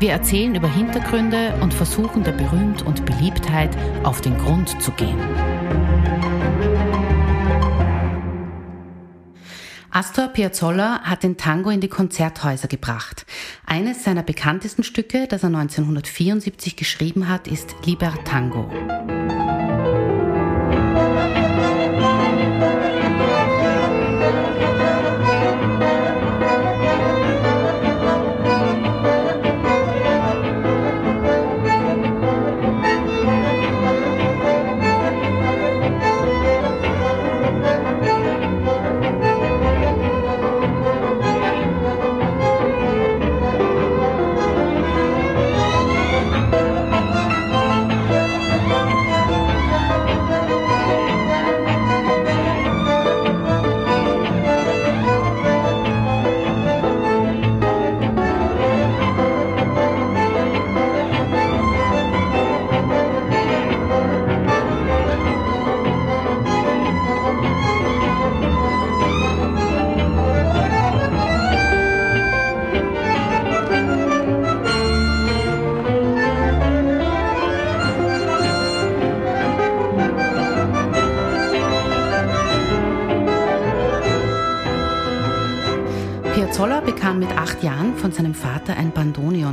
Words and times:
Wir 0.00 0.12
erzählen 0.12 0.54
über 0.54 0.68
Hintergründe 0.68 1.54
und 1.60 1.74
versuchen 1.74 2.22
der 2.22 2.30
Berühmt 2.30 2.82
und 2.82 3.04
Beliebtheit 3.04 3.76
auf 4.04 4.20
den 4.20 4.38
Grund 4.38 4.80
zu 4.80 4.92
gehen. 4.92 5.18
Astor 9.90 10.28
Piazzolla 10.28 11.00
hat 11.02 11.24
den 11.24 11.36
Tango 11.36 11.70
in 11.70 11.80
die 11.80 11.88
Konzerthäuser 11.88 12.68
gebracht. 12.68 13.26
Eines 13.66 14.04
seiner 14.04 14.22
bekanntesten 14.22 14.84
Stücke, 14.84 15.26
das 15.26 15.42
er 15.42 15.48
1974 15.48 16.76
geschrieben 16.76 17.28
hat, 17.28 17.48
ist 17.48 17.74
Liber 17.84 18.14
Tango. 18.24 18.70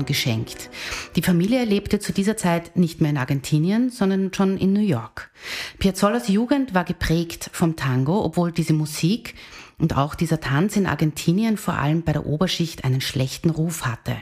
Geschenkt. 0.06 0.70
Die 1.16 1.22
Familie 1.22 1.66
lebte 1.66 2.00
zu 2.00 2.14
dieser 2.14 2.38
Zeit 2.38 2.76
nicht 2.78 3.02
mehr 3.02 3.12
in 3.12 3.18
Argentinien, 3.18 3.90
sondern 3.90 4.34
schon 4.34 4.58
in 4.58 4.74
New 4.74 4.86
York. 4.86 5.32
Piazzollas 5.80 6.28
Jugend 6.28 6.74
war 6.74 6.84
geprägt 6.84 7.50
vom 7.52 7.76
Tango, 7.76 8.24
obwohl 8.24 8.52
diese 8.52 8.74
Musik 8.74 9.36
und 9.78 9.98
auch 9.98 10.16
dieser 10.16 10.40
Tanz 10.40 10.78
in 10.78 10.88
Argentinien 10.88 11.58
vor 11.58 11.76
allem 11.76 12.04
bei 12.04 12.14
der 12.14 12.26
Oberschicht 12.26 12.86
einen 12.86 13.02
schlechten 13.02 13.50
Ruf 13.50 13.86
hatte. 13.86 14.16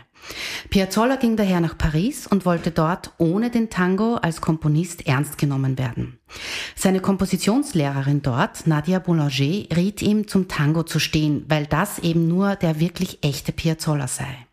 Piazzolla 0.70 1.18
ging 1.18 1.36
daher 1.36 1.60
nach 1.60 1.78
Paris 1.78 2.28
und 2.28 2.46
wollte 2.46 2.72
dort 2.72 3.12
ohne 3.18 3.50
den 3.50 3.70
Tango 3.70 4.16
als 4.16 4.42
Komponist 4.42 5.06
ernst 5.06 5.38
genommen 5.38 5.78
werden. 5.78 6.20
Seine 6.76 7.02
Kompositionslehrerin 7.02 8.22
dort, 8.22 8.66
Nadia 8.66 9.00
Boulanger, 9.00 9.66
riet 9.76 10.02
ihm, 10.02 10.28
zum 10.28 10.48
Tango 10.48 10.84
zu 10.84 11.00
stehen, 11.00 11.46
weil 11.50 11.66
das 11.66 12.00
eben 12.00 12.28
nur 12.28 12.56
der 12.56 12.80
wirklich 12.80 13.20
echte 13.22 13.52
Piazzolla 13.52 14.08
sei. 14.08 14.48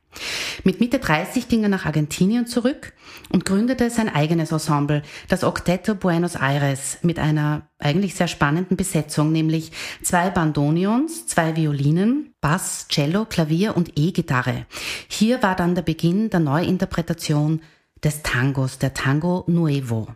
Mit 0.64 0.80
Mitte 0.80 0.98
30 0.98 1.48
ging 1.48 1.62
er 1.62 1.68
nach 1.68 1.86
Argentinien 1.86 2.46
zurück 2.46 2.92
und 3.30 3.44
gründete 3.44 3.90
sein 3.90 4.08
eigenes 4.08 4.52
Ensemble, 4.52 5.02
das 5.28 5.44
Octeto 5.44 5.94
Buenos 5.94 6.34
Aires, 6.34 6.98
mit 7.02 7.18
einer 7.18 7.68
eigentlich 7.78 8.14
sehr 8.14 8.28
spannenden 8.28 8.76
Besetzung, 8.76 9.32
nämlich 9.32 9.72
zwei 10.02 10.30
Bandonions, 10.30 11.26
zwei 11.26 11.56
Violinen, 11.56 12.34
Bass, 12.40 12.86
Cello, 12.88 13.24
Klavier 13.24 13.76
und 13.76 13.98
E-Gitarre. 13.98 14.66
Hier 15.08 15.42
war 15.42 15.56
dann 15.56 15.74
der 15.74 15.82
Beginn 15.82 16.30
der 16.30 16.40
Neuinterpretation 16.40 17.62
des 18.02 18.22
Tangos, 18.22 18.78
der 18.78 18.94
Tango 18.94 19.44
Nuevo. 19.46 20.08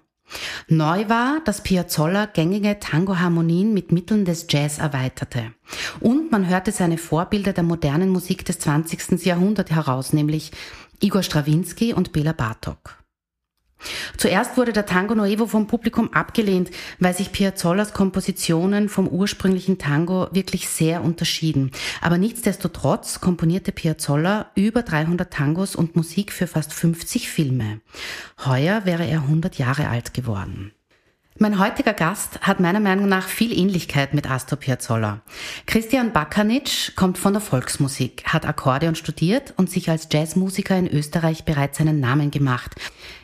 Neu 0.69 1.09
war, 1.09 1.41
dass 1.45 1.63
Piazzolla 1.63 2.27
gängige 2.27 2.79
Tango-Harmonien 2.79 3.75
mit 3.75 3.93
Mitteln 3.93 4.25
des 4.25 4.47
Jazz 4.49 4.79
erweiterte. 4.79 5.53
Und 6.01 6.33
man 6.33 6.49
hörte 6.49 6.73
seine 6.73 6.99
Vorbilder 6.99 7.53
der 7.53 7.65
modernen 7.65 8.09
Musik 8.09 8.45
des 8.45 8.59
20. 8.59 9.25
Jahrhunderts 9.25 9.71
heraus, 9.71 10.13
nämlich 10.13 10.53
Igor 11.01 11.23
Strawinski 11.23 11.93
und 11.93 12.13
Bela 12.13 12.33
Bartok. 12.33 13.04
Zuerst 14.17 14.57
wurde 14.57 14.73
der 14.73 14.87
Tango 14.87 15.15
Nuevo 15.15 15.47
vom 15.47 15.67
Publikum 15.67 16.13
abgelehnt, 16.13 16.71
weil 16.99 17.15
sich 17.15 17.33
Piazzollas 17.33 17.93
Kompositionen 17.93 18.89
vom 18.89 19.09
ursprünglichen 19.09 19.79
Tango 19.79 20.29
wirklich 20.33 20.69
sehr 20.69 21.03
unterschieden. 21.03 21.71
Aber 22.01 22.19
nichtsdestotrotz 22.19 23.21
komponierte 23.21 23.73
Piazzolla 23.73 24.51
über 24.55 24.83
300 24.83 25.33
Tangos 25.33 25.77
und 25.77 25.97
Musik 25.97 26.33
für 26.33 26.47
fast 26.47 26.73
50 26.73 27.29
Filme. 27.29 27.81
Heuer 28.45 28.85
wäre 28.85 29.07
er 29.07 29.23
100 29.23 29.59
Jahre 29.59 29.89
alt 29.89 30.15
geworden. 30.15 30.73
Mein 31.37 31.59
heutiger 31.59 31.95
Gast 31.95 32.43
hat 32.43 32.61
meiner 32.61 32.79
Meinung 32.79 33.09
nach 33.09 33.27
viel 33.27 33.53
Ähnlichkeit 33.53 34.15
mit 34.15 34.31
Astor 34.31 34.57
Piazzolla. 34.57 35.21
Christian 35.67 36.13
Bakanic 36.13 36.95
kommt 36.95 37.19
von 37.19 37.33
der 37.33 37.43
Volksmusik, 37.43 38.23
hat 38.25 38.47
Akkordeon 38.47 38.95
studiert 38.95 39.53
und 39.57 39.69
sich 39.69 39.91
als 39.91 40.07
Jazzmusiker 40.13 40.79
in 40.79 40.87
Österreich 40.87 41.45
bereits 41.45 41.79
seinen 41.79 41.99
Namen 41.99 42.31
gemacht. 42.31 42.77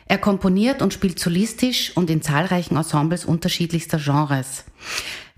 Er 0.07 0.17
komponiert 0.17 0.81
und 0.81 0.93
spielt 0.93 1.19
solistisch 1.19 1.95
und 1.95 2.09
in 2.09 2.21
zahlreichen 2.21 2.75
Ensembles 2.75 3.23
unterschiedlichster 3.23 3.97
Genres. 3.97 4.65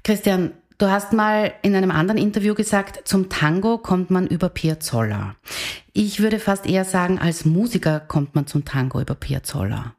Christian, 0.04 0.54
du 0.80 0.90
hast 0.90 1.14
mal 1.14 1.54
in 1.62 1.76
einem 1.76 1.92
anderen 1.92 2.20
Interview 2.20 2.56
gesagt, 2.56 3.08
zum 3.08 3.30
Tango 3.30 3.78
kommt 3.78 4.10
man 4.10 4.26
über 4.26 4.50
Piazzolla. 4.50 5.36
Ich 5.94 6.22
würde 6.22 6.40
fast 6.40 6.66
eher 6.66 6.86
sagen, 6.86 7.20
als 7.20 7.46
Musiker 7.46 8.00
kommt 8.00 8.34
man 8.34 8.48
zum 8.48 8.66
Tango 8.66 9.00
über 9.00 9.14
Piazzolla. 9.14 9.94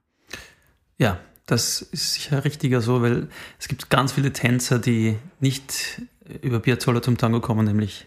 Ja, 0.99 1.21
das 1.47 1.83
ist 1.83 2.15
sicher 2.15 2.45
richtiger 2.45 2.81
so, 2.81 3.03
weil 3.03 3.29
es 3.59 3.69
gibt 3.69 3.91
ganz 3.91 4.13
viele 4.13 4.33
Tänzer, 4.33 4.79
die 4.79 5.17
nicht 5.41 6.03
über 6.43 6.61
Piazzolla 6.61 7.03
zum 7.03 7.19
Tango 7.19 7.41
kommen, 7.41 7.67
nämlich 7.67 8.07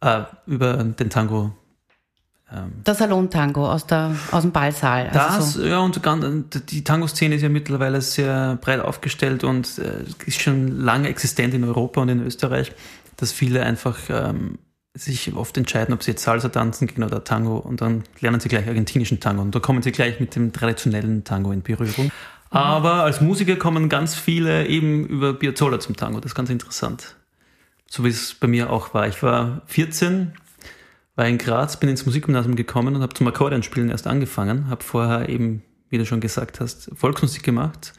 äh, 0.00 0.22
über 0.46 0.82
den 0.82 1.10
Tango. 1.10 1.52
Ähm, 2.50 2.72
der 2.86 2.94
Salon-Tango 2.94 3.70
aus, 3.70 3.86
aus 4.30 4.42
dem 4.42 4.52
Ballsaal. 4.52 5.08
Also 5.08 5.18
das, 5.18 5.52
so. 5.54 5.64
ja, 5.64 5.80
und 5.80 6.02
ganz, 6.02 6.24
die 6.70 6.84
Tango-Szene 6.84 7.36
ist 7.36 7.42
ja 7.42 7.48
mittlerweile 7.48 8.00
sehr 8.00 8.56
breit 8.60 8.80
aufgestellt 8.80 9.44
und 9.44 9.78
äh, 9.78 10.04
ist 10.26 10.40
schon 10.40 10.80
lange 10.80 11.08
existent 11.08 11.54
in 11.54 11.64
Europa 11.64 12.00
und 12.00 12.08
in 12.08 12.24
Österreich, 12.24 12.72
dass 13.16 13.32
viele 13.32 13.62
einfach 13.62 13.98
ähm, 14.08 14.58
sich 14.94 15.34
oft 15.34 15.56
entscheiden, 15.56 15.94
ob 15.94 16.02
sie 16.02 16.10
jetzt 16.10 16.22
Salsa 16.22 16.50
tanzen 16.50 16.86
gehen 16.86 17.02
oder 17.02 17.24
Tango 17.24 17.56
und 17.56 17.80
dann 17.80 18.04
lernen 18.20 18.40
sie 18.40 18.48
gleich 18.48 18.68
argentinischen 18.68 19.20
Tango 19.20 19.42
und 19.42 19.54
da 19.54 19.60
kommen 19.60 19.82
sie 19.82 19.92
gleich 19.92 20.20
mit 20.20 20.36
dem 20.36 20.52
traditionellen 20.52 21.24
Tango 21.24 21.52
in 21.52 21.62
Berührung. 21.62 22.10
Aber 22.52 23.04
als 23.04 23.22
Musiker 23.22 23.56
kommen 23.56 23.88
ganz 23.88 24.14
viele 24.14 24.66
eben 24.66 25.06
über 25.06 25.32
Piazzolla 25.32 25.80
zum 25.80 25.96
Tango. 25.96 26.20
Das 26.20 26.32
ist 26.32 26.34
ganz 26.34 26.50
interessant. 26.50 27.16
So 27.88 28.04
wie 28.04 28.08
es 28.08 28.34
bei 28.34 28.46
mir 28.46 28.68
auch 28.70 28.92
war. 28.92 29.08
Ich 29.08 29.22
war 29.22 29.62
14, 29.66 30.34
war 31.16 31.26
in 31.26 31.38
Graz, 31.38 31.80
bin 31.80 31.88
ins 31.88 32.04
Musikgymnasium 32.04 32.54
gekommen 32.54 32.94
und 32.94 33.00
habe 33.00 33.14
zum 33.14 33.26
Akkordeonspielen 33.26 33.88
erst 33.88 34.06
angefangen. 34.06 34.68
Habe 34.68 34.84
vorher 34.84 35.30
eben, 35.30 35.62
wie 35.88 35.96
du 35.96 36.04
schon 36.04 36.20
gesagt 36.20 36.60
hast, 36.60 36.90
Volksmusik 36.94 37.42
gemacht 37.42 37.94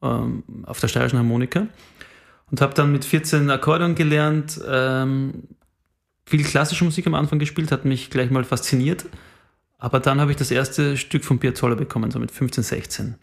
ähm, 0.00 0.42
auf 0.64 0.80
der 0.80 0.88
steirischen 0.88 1.18
Harmonika 1.18 1.66
und 2.50 2.62
habe 2.62 2.72
dann 2.72 2.92
mit 2.92 3.04
14 3.04 3.50
Akkordeon 3.50 3.94
gelernt. 3.94 4.58
Ähm, 4.66 5.48
viel 6.24 6.44
klassische 6.44 6.84
Musik 6.84 7.06
am 7.06 7.14
Anfang 7.14 7.38
gespielt, 7.38 7.70
hat 7.70 7.84
mich 7.84 8.08
gleich 8.08 8.30
mal 8.30 8.44
fasziniert. 8.44 9.04
Aber 9.76 10.00
dann 10.00 10.18
habe 10.18 10.30
ich 10.30 10.38
das 10.38 10.50
erste 10.50 10.96
Stück 10.96 11.26
von 11.26 11.38
Piazzolla 11.38 11.74
bekommen, 11.74 12.10
so 12.10 12.18
mit 12.18 12.30
15, 12.30 12.64
16. 12.64 13.16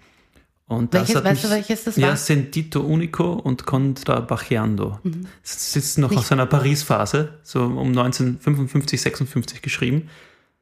Und 0.69 0.93
welches, 0.93 1.15
das 1.15 1.23
weißt 1.23 1.33
mich, 1.33 1.41
du, 1.41 1.49
welches 1.49 1.83
das 1.83 1.97
war? 1.97 2.09
Ja, 2.09 2.15
Sentito 2.15 2.81
Unico 2.81 3.33
und 3.33 3.65
Contrabajando. 3.65 4.99
Mhm. 5.01 5.25
Das 5.41 5.75
ist 5.75 5.97
noch 5.97 6.11
Nicht 6.11 6.19
aus 6.19 6.31
einer 6.31 6.45
Paris-Phase, 6.45 7.39
so 7.41 7.63
um 7.63 7.89
1955, 7.89 9.01
56 9.01 9.61
geschrieben. 9.63 10.09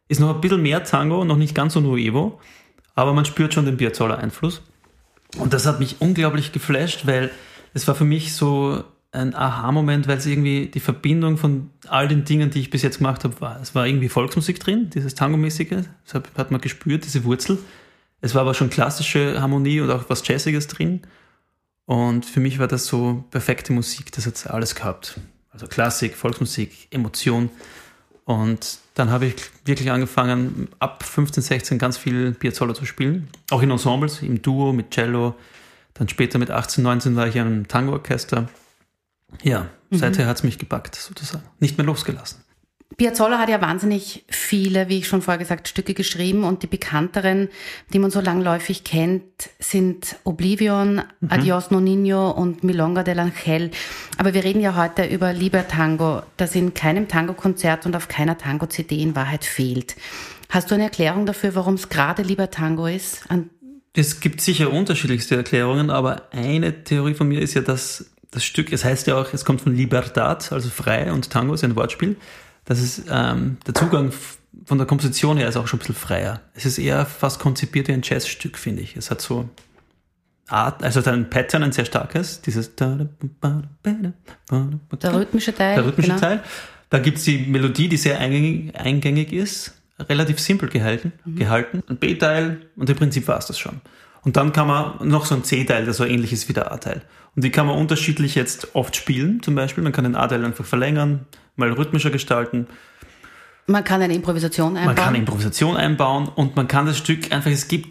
Ist 0.07 0.21
noch 0.21 0.33
ein 0.33 0.39
bisschen 0.39 0.61
mehr 0.61 0.85
Tango, 0.85 1.25
noch 1.25 1.35
nicht 1.35 1.53
ganz 1.53 1.73
so 1.73 1.81
Nuevo, 1.81 2.39
aber 2.95 3.11
man 3.13 3.25
spürt 3.25 3.53
schon 3.53 3.65
den 3.65 3.75
Piazzolla-Einfluss. 3.75 4.61
Und 5.39 5.51
das 5.51 5.65
hat 5.65 5.81
mich 5.81 5.97
unglaublich 5.99 6.53
geflasht, 6.53 7.05
weil 7.05 7.29
es 7.73 7.85
war 7.85 7.93
für 7.93 8.05
mich 8.05 8.33
so 8.33 8.85
ein 9.11 9.35
Aha-Moment, 9.35 10.07
weil 10.07 10.19
es 10.19 10.25
irgendwie 10.25 10.67
die 10.67 10.79
Verbindung 10.79 11.35
von 11.35 11.69
all 11.89 12.07
den 12.07 12.23
Dingen, 12.23 12.49
die 12.49 12.61
ich 12.61 12.69
bis 12.69 12.81
jetzt 12.81 12.99
gemacht 12.99 13.25
habe, 13.25 13.41
war. 13.41 13.59
Es 13.61 13.75
war 13.75 13.85
irgendwie 13.85 14.07
Volksmusik 14.07 14.61
drin, 14.61 14.89
dieses 14.89 15.15
Tango-mäßige, 15.15 15.83
das 16.05 16.23
hat 16.37 16.49
man 16.49 16.61
gespürt, 16.61 17.03
diese 17.03 17.25
Wurzel. 17.25 17.57
Es 18.21 18.33
war 18.33 18.41
aber 18.41 18.53
schon 18.53 18.69
klassische 18.69 19.41
Harmonie 19.41 19.81
und 19.81 19.91
auch 19.91 20.05
was 20.09 20.27
Jazziges 20.27 20.67
drin. 20.67 21.01
Und 21.85 22.25
für 22.25 22.39
mich 22.39 22.59
war 22.59 22.67
das 22.67 22.85
so 22.85 23.23
perfekte 23.31 23.71
Musik, 23.71 24.11
das 24.11 24.25
hat 24.25 24.49
alles 24.49 24.75
gehabt. 24.75 25.19
Also 25.51 25.67
Klassik, 25.67 26.15
Volksmusik, 26.15 26.87
Emotion. 26.91 27.49
Und 28.25 28.79
dann 28.93 29.09
habe 29.09 29.27
ich 29.27 29.35
wirklich 29.63 29.89
angefangen, 29.89 30.67
ab 30.79 31.03
15, 31.03 31.41
16 31.41 31.77
ganz 31.77 31.97
viel 31.97 32.33
Piazzolla 32.33 32.73
zu 32.73 32.85
spielen. 32.85 33.29
Auch 33.51 33.61
in 33.61 33.71
Ensembles, 33.71 34.21
im 34.21 34.41
Duo, 34.41 34.73
mit 34.73 34.91
Cello. 34.91 35.35
Dann 35.93 36.09
später 36.09 36.37
mit 36.37 36.51
18, 36.51 36.83
19 36.83 37.15
war 37.15 37.27
ich 37.27 37.35
in 37.35 37.41
einem 37.41 37.67
Tango-Orchester. 37.67 38.49
Ja, 39.43 39.69
mhm. 39.89 39.97
seither 39.97 40.27
hat 40.27 40.37
es 40.37 40.43
mich 40.43 40.57
gepackt, 40.57 40.95
sozusagen. 40.95 41.43
Nicht 41.59 41.77
mehr 41.77 41.85
losgelassen. 41.85 42.43
Piazzolla 42.95 43.37
hat 43.37 43.49
ja 43.49 43.61
wahnsinnig 43.61 44.23
viele, 44.29 44.87
wie 44.87 44.99
ich 44.99 45.07
schon 45.07 45.21
vorher 45.21 45.37
gesagt, 45.37 45.67
Stücke 45.67 45.93
geschrieben 45.93 46.43
und 46.43 46.63
die 46.63 46.67
bekannteren, 46.67 47.49
die 47.93 47.99
man 47.99 48.11
so 48.11 48.21
langläufig 48.21 48.85
kennt, 48.85 49.23
sind 49.59 50.15
Oblivion, 50.23 51.01
mhm. 51.19 51.29
Adios 51.29 51.69
Nonino 51.69 52.31
und 52.31 52.63
Milonga 52.63 53.03
del 53.03 53.19
Angel. 53.19 53.71
Aber 54.17 54.33
wir 54.33 54.43
reden 54.43 54.61
ja 54.61 54.75
heute 54.75 55.05
über 55.05 55.33
Liber 55.33 55.67
Tango, 55.67 56.23
das 56.37 56.55
in 56.55 56.73
keinem 56.73 57.07
Tango-Konzert 57.07 57.85
und 57.85 57.95
auf 57.95 58.07
keiner 58.07 58.37
Tango-CD 58.37 59.01
in 59.01 59.15
Wahrheit 59.15 59.43
fehlt. 59.43 59.95
Hast 60.49 60.71
du 60.71 60.75
eine 60.75 60.85
Erklärung 60.85 61.25
dafür, 61.25 61.55
warum 61.55 61.73
es 61.73 61.89
gerade 61.89 62.23
Liber 62.23 62.49
Tango 62.49 62.87
ist? 62.87 63.25
es 63.93 64.19
gibt 64.19 64.41
sicher 64.41 64.71
unterschiedlichste 64.71 65.35
Erklärungen, 65.35 65.89
aber 65.89 66.31
eine 66.31 66.83
Theorie 66.83 67.15
von 67.15 67.27
mir 67.27 67.41
ist 67.41 67.55
ja, 67.55 67.61
dass 67.61 68.11
das 68.31 68.45
Stück, 68.45 68.71
es 68.71 68.85
heißt 68.85 69.07
ja 69.07 69.19
auch, 69.19 69.33
es 69.33 69.43
kommt 69.43 69.61
von 69.61 69.75
Libertad, 69.75 70.51
also 70.51 70.69
frei 70.69 71.11
und 71.11 71.29
Tango 71.29 71.53
ist 71.53 71.63
ein 71.63 71.75
Wortspiel 71.75 72.15
dass 72.67 72.79
es 72.79 73.03
ähm, 73.09 73.57
der 73.65 73.73
Zugang 73.73 74.11
von 74.65 74.77
der 74.77 74.85
Komposition 74.85 75.37
her 75.37 75.47
ist 75.47 75.55
auch 75.57 75.67
schon 75.67 75.77
ein 75.77 75.79
bisschen 75.79 75.95
freier. 75.95 76.41
Es 76.53 76.65
ist 76.65 76.77
eher 76.77 77.05
fast 77.05 77.39
konzipiert 77.39 77.87
wie 77.87 77.93
ein 77.93 78.01
Jazzstück, 78.03 78.57
finde 78.57 78.81
ich. 78.81 78.95
Es 78.95 79.09
hat 79.09 79.21
so 79.21 79.49
Art, 80.49 80.83
also 80.83 81.01
ein 81.09 81.29
Pattern, 81.29 81.63
ein 81.63 81.71
sehr 81.71 81.85
starkes, 81.85 82.41
dieses 82.41 82.75
der 82.75 83.07
rhythmische 84.51 85.53
Teil. 85.53 85.75
Der 85.75 85.85
rhythmische 85.85 86.09
genau. 86.09 86.19
Teil. 86.19 86.43
Da 86.89 86.99
gibt 86.99 87.17
es 87.17 87.25
die 87.25 87.39
Melodie, 87.39 87.89
die 87.89 87.97
sehr 87.97 88.19
eingängig, 88.19 88.75
eingängig 88.77 89.33
ist, 89.33 89.81
relativ 89.99 90.39
simpel 90.39 90.69
gehalten, 90.69 91.11
mhm. 91.25 91.35
gehalten. 91.35 91.83
Ein 91.87 91.97
B-Teil 91.97 92.61
und 92.75 92.89
im 92.89 92.95
Prinzip 92.95 93.27
war 93.27 93.37
es 93.37 93.45
das 93.45 93.59
schon. 93.59 93.81
Und 94.23 94.37
dann 94.37 94.51
kann 94.51 94.67
man 94.67 95.07
noch 95.07 95.25
so 95.25 95.35
ein 95.35 95.43
C-Teil, 95.43 95.85
der 95.85 95.93
so 95.93 96.05
ähnlich 96.05 96.33
ist 96.33 96.49
wie 96.49 96.53
der 96.53 96.71
A-Teil. 96.71 97.01
Und 97.35 97.43
die 97.43 97.51
kann 97.51 97.67
man 97.67 97.77
unterschiedlich 97.77 98.35
jetzt 98.35 98.75
oft 98.75 98.95
spielen, 98.95 99.41
zum 99.43 99.55
Beispiel. 99.55 99.83
Man 99.83 99.93
kann 99.93 100.05
den 100.05 100.15
A-Teil 100.15 100.43
einfach 100.43 100.65
verlängern, 100.65 101.25
mal 101.57 101.71
rhythmischer 101.71 102.09
gestalten. 102.09 102.67
Man 103.65 103.83
kann 103.83 104.01
eine 104.01 104.15
Improvisation 104.15 104.77
einbauen. 104.77 104.85
Man 104.85 104.95
kann 104.95 105.07
eine 105.09 105.17
Improvisation 105.17 105.75
einbauen 105.75 106.29
und 106.29 106.55
man 106.55 106.67
kann 106.67 106.85
das 106.85 106.97
Stück 106.97 107.33
einfach, 107.33 107.51
es 107.51 107.67
gibt, 107.67 107.89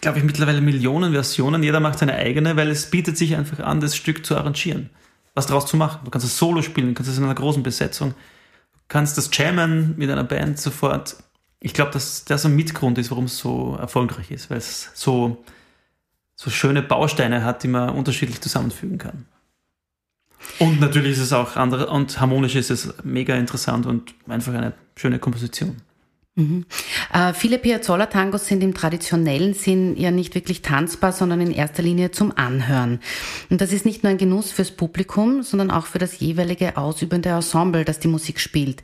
glaube 0.00 0.18
ich, 0.18 0.24
mittlerweile 0.24 0.62
Millionen 0.62 1.12
Versionen. 1.12 1.62
Jeder 1.62 1.80
macht 1.80 1.98
seine 1.98 2.14
eigene, 2.14 2.56
weil 2.56 2.70
es 2.70 2.90
bietet 2.90 3.18
sich 3.18 3.36
einfach 3.36 3.60
an, 3.60 3.80
das 3.80 3.96
Stück 3.96 4.24
zu 4.24 4.36
arrangieren. 4.36 4.90
Was 5.34 5.46
daraus 5.46 5.66
zu 5.66 5.76
machen. 5.76 6.00
Du 6.04 6.10
kannst 6.10 6.26
es 6.26 6.38
solo 6.38 6.62
spielen, 6.62 6.88
du 6.88 6.94
kannst 6.94 7.10
es 7.10 7.18
in 7.18 7.24
einer 7.24 7.34
großen 7.34 7.62
Besetzung. 7.62 8.10
Du 8.12 8.80
kannst 8.88 9.18
das 9.18 9.28
jammen 9.32 9.94
mit 9.98 10.10
einer 10.10 10.24
Band 10.24 10.58
sofort. 10.58 11.16
Ich 11.60 11.74
glaube, 11.74 11.90
dass 11.90 12.24
das 12.24 12.46
ein 12.46 12.56
Mitgrund 12.56 12.96
ist, 12.98 13.10
warum 13.10 13.24
es 13.24 13.36
so 13.36 13.76
erfolgreich 13.78 14.30
ist, 14.30 14.48
weil 14.48 14.58
es 14.58 14.90
so, 14.94 15.44
so 16.34 16.50
schöne 16.50 16.82
Bausteine 16.82 17.44
hat, 17.44 17.62
die 17.62 17.68
man 17.68 17.90
unterschiedlich 17.90 18.40
zusammenfügen 18.40 18.98
kann. 18.98 19.26
Und 20.58 20.80
natürlich 20.80 21.12
ist 21.12 21.20
es 21.20 21.32
auch 21.32 21.56
andere 21.56 21.88
und 21.88 22.20
harmonisch 22.20 22.54
ist 22.54 22.70
es 22.70 22.94
mega 23.02 23.34
interessant 23.36 23.86
und 23.86 24.14
einfach 24.28 24.54
eine 24.54 24.72
schöne 24.96 25.18
Komposition. 25.18 25.76
Mhm. 26.36 26.66
Äh, 27.12 27.32
viele 27.32 27.58
Piazzolla-Tangos 27.58 28.46
sind 28.46 28.62
im 28.62 28.74
traditionellen 28.74 29.54
Sinn 29.54 29.96
ja 29.96 30.10
nicht 30.10 30.34
wirklich 30.34 30.62
tanzbar, 30.62 31.12
sondern 31.12 31.40
in 31.40 31.52
erster 31.52 31.82
Linie 31.82 32.10
zum 32.10 32.36
Anhören. 32.36 32.98
Und 33.50 33.60
das 33.60 33.72
ist 33.72 33.84
nicht 33.84 34.02
nur 34.02 34.10
ein 34.10 34.18
Genuss 34.18 34.50
fürs 34.50 34.72
Publikum, 34.72 35.44
sondern 35.44 35.70
auch 35.70 35.86
für 35.86 35.98
das 35.98 36.18
jeweilige 36.18 36.76
ausübende 36.76 37.28
Ensemble, 37.28 37.84
das 37.84 38.00
die 38.00 38.08
Musik 38.08 38.40
spielt. 38.40 38.82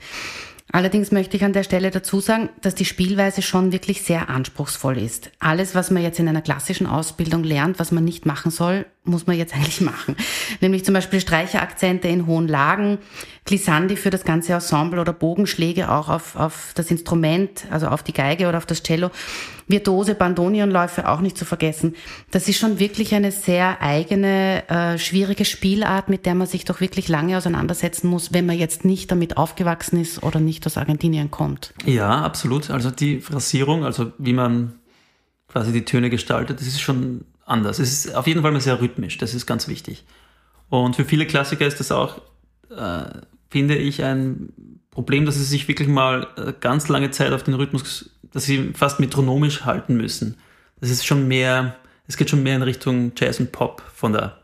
Allerdings 0.73 1.11
möchte 1.11 1.37
ich 1.37 1.45
an 1.45 1.53
der 1.53 1.65
Stelle 1.65 1.91
dazu 1.91 2.21
sagen, 2.21 2.49
dass 2.61 2.77
die 2.77 2.85
Spielweise 2.85 3.43
schon 3.43 3.73
wirklich 3.73 4.03
sehr 4.03 4.29
anspruchsvoll 4.29 4.99
ist. 4.99 5.33
Alles, 5.41 5.75
was 5.75 5.91
man 5.91 6.05
jetzt 6.05 6.21
in 6.21 6.29
einer 6.29 6.43
klassischen 6.43 6.87
Ausbildung 6.87 7.43
lernt, 7.43 7.81
was 7.81 7.91
man 7.91 8.05
nicht 8.05 8.25
machen 8.25 8.53
soll, 8.53 8.87
muss 9.11 9.27
man 9.27 9.37
jetzt 9.37 9.55
eigentlich 9.55 9.81
machen. 9.81 10.17
Nämlich 10.61 10.85
zum 10.85 10.95
Beispiel 10.95 11.21
Streicherakzente 11.21 12.09
in 12.09 12.27
hohen 12.27 12.49
Lagen, 12.49 12.99
Glissandi 13.45 13.97
für 13.97 14.11
das 14.11 14.25
ganze 14.25 14.53
Ensemble 14.53 15.01
oder 15.01 15.13
Bogenschläge 15.13 15.91
auch 15.91 16.09
auf, 16.09 16.37
auf 16.37 16.73
das 16.75 16.91
Instrument, 16.91 17.67
also 17.71 17.89
auf 17.89 18.03
die 18.03 18.13
Geige 18.13 18.49
oder 18.49 18.59
auf 18.59 18.67
das 18.67 18.83
Cello. 18.83 19.11
Virtuose 19.67 20.15
Bandonionläufe 20.15 21.09
auch 21.09 21.21
nicht 21.21 21.39
zu 21.39 21.45
vergessen. 21.45 21.95
Das 22.31 22.49
ist 22.49 22.59
schon 22.59 22.79
wirklich 22.79 23.15
eine 23.15 23.33
sehr 23.33 23.81
eigene, 23.81 24.69
äh, 24.69 24.99
schwierige 24.99 25.45
Spielart, 25.45 26.09
mit 26.09 26.27
der 26.27 26.35
man 26.35 26.47
sich 26.47 26.65
doch 26.65 26.81
wirklich 26.81 27.09
lange 27.09 27.37
auseinandersetzen 27.37 28.09
muss, 28.09 28.33
wenn 28.33 28.47
man 28.47 28.59
jetzt 28.59 28.85
nicht 28.85 29.11
damit 29.11 29.37
aufgewachsen 29.37 30.01
ist 30.01 30.23
oder 30.23 30.41
nicht 30.41 30.67
aus 30.67 30.77
Argentinien 30.77 31.31
kommt. 31.31 31.73
Ja, 31.85 32.23
absolut. 32.23 32.71
Also 32.71 32.91
die 32.91 33.21
Phrasierung, 33.21 33.85
also 33.85 34.13
wie 34.19 34.33
man 34.33 34.75
quasi 35.49 35.73
die 35.73 35.85
Töne 35.85 36.11
gestaltet, 36.11 36.61
das 36.61 36.67
ist 36.67 36.81
schon 36.81 37.25
anders. 37.51 37.79
Es 37.79 37.93
ist 37.93 38.15
auf 38.15 38.27
jeden 38.27 38.43
Fall 38.43 38.53
mal 38.53 38.61
sehr 38.61 38.81
rhythmisch, 38.81 39.19
das 39.19 39.35
ist 39.35 39.47
ganz 39.47 39.69
wichtig. 39.69 40.05
Und 40.69 40.97
für 40.97 41.05
viele 41.05 41.27
Klassiker 41.27 41.67
ist 41.67 41.81
das 41.81 41.93
auch, 41.93 42.21
äh, 42.71 43.05
finde 43.51 43.77
ich, 43.77 44.03
ein 44.05 44.53
Problem, 44.91 45.27
dass 45.27 45.37
sie 45.37 45.45
sich 45.45 45.69
wirklich 45.69 45.89
mal 45.89 46.29
äh, 46.37 46.53
ganz 46.59 46.89
lange 46.89 47.11
Zeit 47.11 47.33
auf 47.33 47.43
den 47.43 47.55
Rhythmus, 47.55 48.11
dass 48.33 48.45
sie 48.45 48.73
fast 48.75 49.01
metronomisch 49.01 49.65
halten 49.65 49.97
müssen. 49.97 50.37
Das 50.81 50.91
ist 50.91 51.05
schon 51.05 51.29
mehr, 51.29 51.77
es 52.07 52.17
geht 52.17 52.31
schon 52.31 52.43
mehr 52.43 52.57
in 52.57 52.63
Richtung 52.63 53.13
Jazz 53.17 53.41
und 53.41 53.53
Pop 53.53 53.83
von 53.95 54.13
der, 54.13 54.39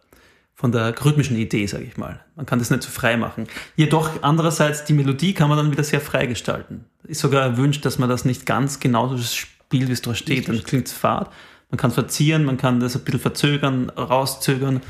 von 0.54 0.72
der 0.72 0.94
rhythmischen 1.04 1.36
Idee, 1.36 1.66
sage 1.66 1.84
ich 1.84 1.96
mal. 1.96 2.20
Man 2.34 2.46
kann 2.46 2.58
das 2.58 2.70
nicht 2.70 2.82
so 2.82 2.90
frei 2.90 3.16
machen. 3.16 3.46
Jedoch 3.76 4.22
andererseits, 4.22 4.84
die 4.84 4.92
Melodie 4.92 5.32
kann 5.32 5.48
man 5.48 5.58
dann 5.58 5.70
wieder 5.70 5.84
sehr 5.84 6.00
frei 6.00 6.26
gestalten. 6.26 6.84
Ist 7.04 7.20
sogar 7.20 7.42
erwünscht, 7.42 7.84
dass 7.84 7.98
man 7.98 8.08
das 8.08 8.24
nicht 8.24 8.46
ganz 8.46 8.80
genauso 8.80 9.16
spielt, 9.18 9.88
wie 9.88 9.92
es 9.92 10.02
da 10.02 10.14
steht. 10.14 10.48
Dann 10.48 10.62
klingt 10.62 10.88
es 10.88 10.92
fad. 10.92 11.30
Man 11.70 11.78
kann 11.78 11.90
verzieren, 11.90 12.44
man 12.44 12.58
kann 12.58 12.80
das 12.80 12.96
ein 12.96 13.04
bisschen 13.04 13.20
verzögern, 13.20 13.90
rauszögern, 13.90 14.82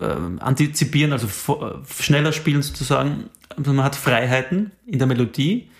äh, 0.00 0.04
antizipieren, 0.04 1.12
also 1.12 1.26
äh, 1.26 1.84
schneller 1.92 2.32
spielen 2.32 2.62
sozusagen. 2.62 3.30
Also 3.56 3.72
man 3.72 3.84
hat 3.84 3.96
Freiheiten 3.96 4.70
in 4.86 4.98
der 4.98 5.08
Melodie 5.08 5.70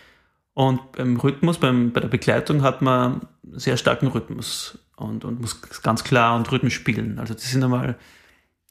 und 0.54 0.92
beim 0.92 1.16
Rhythmus, 1.16 1.58
beim, 1.58 1.92
bei 1.92 2.00
der 2.00 2.08
Begleitung 2.08 2.62
hat 2.62 2.82
man 2.82 3.28
sehr 3.52 3.76
starken 3.76 4.08
Rhythmus 4.08 4.78
und, 4.96 5.24
und 5.24 5.40
muss 5.40 5.60
ganz 5.82 6.04
klar 6.04 6.36
und 6.36 6.50
rhythmisch 6.50 6.74
spielen. 6.74 7.18
Also 7.18 7.34
das 7.34 7.50
sind 7.50 7.62
einmal 7.62 7.96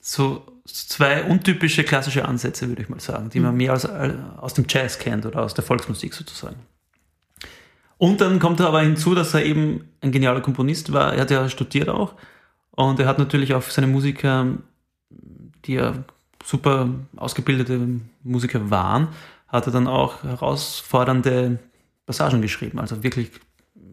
so 0.02 0.46
zwei 0.66 1.24
untypische 1.24 1.84
klassische 1.84 2.26
Ansätze, 2.26 2.68
würde 2.68 2.82
ich 2.82 2.90
mal 2.90 3.00
sagen, 3.00 3.30
die 3.30 3.40
man 3.40 3.52
mhm. 3.52 3.58
mehr 3.58 3.74
aus, 3.74 3.86
aus 3.86 4.54
dem 4.54 4.66
Jazz 4.68 5.00
kennt 5.00 5.26
oder 5.26 5.42
aus 5.42 5.54
der 5.54 5.64
Volksmusik 5.64 6.14
sozusagen. 6.14 6.58
Und 8.00 8.22
dann 8.22 8.40
kommt 8.40 8.62
er 8.62 8.68
aber 8.68 8.82
hinzu, 8.82 9.14
dass 9.14 9.34
er 9.34 9.46
eben 9.46 9.90
ein 10.00 10.14
genialer 10.14 10.40
Komponist 10.40 10.94
war. 10.94 11.14
Er 11.14 11.22
hat 11.22 11.32
ja 11.32 11.50
studiert 11.50 11.90
auch. 11.90 12.14
Und 12.72 12.98
er 12.98 13.08
hat 13.08 13.20
natürlich 13.20 13.54
auch 13.54 13.62
seine 13.62 13.88
Musiker, 13.88 14.48
die 15.66 15.74
ja 15.74 15.94
super 16.44 16.90
ausgebildete 17.18 18.00
Musiker 18.24 18.72
waren, 18.72 19.10
hat 19.50 19.68
er 19.68 19.74
dann 19.74 19.88
auch 19.88 20.24
herausfordernde 20.24 21.60
Passagen 22.06 22.42
geschrieben. 22.42 22.80
Also 22.80 23.04
wirklich 23.04 23.32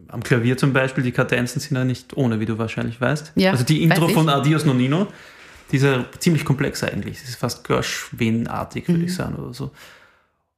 am 0.07 0.23
Klavier 0.23 0.55
zum 0.55 0.71
Beispiel, 0.71 1.03
die 1.03 1.11
Kadenzen 1.11 1.59
sind 1.59 1.75
ja 1.75 1.83
nicht 1.83 2.15
ohne, 2.15 2.39
wie 2.39 2.45
du 2.45 2.57
wahrscheinlich 2.57 3.01
weißt. 3.01 3.33
Ja, 3.35 3.51
also 3.51 3.65
die 3.65 3.83
Intro 3.83 4.07
von 4.07 4.29
Adios 4.29 4.63
Nonino, 4.63 5.07
die 5.69 5.75
ist 5.75 5.83
ja 5.83 6.05
ziemlich 6.17 6.45
komplex 6.45 6.81
eigentlich. 6.81 7.19
Das 7.19 7.27
ist 7.27 7.35
fast 7.35 7.67
Gershwin-artig, 7.67 8.87
würde 8.87 8.99
mhm. 8.99 9.05
ich 9.05 9.15
sagen, 9.15 9.35
oder 9.35 9.53
so. 9.53 9.71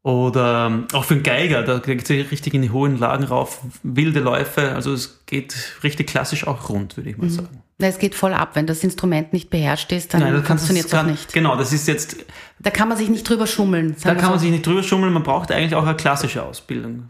Oder 0.02 0.68
ähm, 0.68 0.88
auch 0.94 1.04
für 1.04 1.16
einen 1.16 1.24
Geiger, 1.24 1.62
da 1.64 1.80
geht 1.80 2.10
es 2.10 2.32
richtig 2.32 2.54
in 2.54 2.62
die 2.62 2.70
hohen 2.70 2.98
Lagen 2.98 3.26
rauf, 3.26 3.60
wilde 3.84 4.22
Läufe, 4.22 4.72
also 4.72 4.94
es 4.94 5.26
geht 5.26 5.74
richtig 5.84 6.08
klassisch 6.08 6.48
auch 6.48 6.70
rund, 6.70 6.96
würde 6.96 7.10
ich 7.10 7.18
mal 7.18 7.26
mhm. 7.26 7.32
sagen. 7.32 7.64
Es 7.80 8.00
geht 8.00 8.16
voll 8.16 8.34
ab, 8.34 8.52
wenn 8.54 8.66
das 8.66 8.84
Instrument 8.84 9.34
nicht 9.34 9.50
beherrscht 9.50 9.92
ist, 9.92 10.14
dann 10.14 10.44
funktioniert 10.44 10.86
es 10.86 10.94
auch 10.94 11.04
nicht. 11.04 11.34
Genau, 11.34 11.58
das 11.58 11.74
ist 11.74 11.88
jetzt. 11.88 12.18
Da 12.60 12.72
kann 12.72 12.88
man 12.88 12.98
sich 12.98 13.10
nicht 13.10 13.28
drüber 13.28 13.48
schummeln. 13.48 13.96
Da 14.04 14.16
kann 14.16 14.26
so. 14.26 14.30
man 14.32 14.40
sich 14.40 14.52
nicht 14.52 14.66
drüber 14.66 14.84
schummeln, 14.84 15.14
man 15.14 15.24
braucht 15.24 15.52
eigentlich 15.52 15.76
auch 15.76 15.86
eine 15.86 15.96
klassische 15.96 16.44
Ausbildung. 16.44 17.10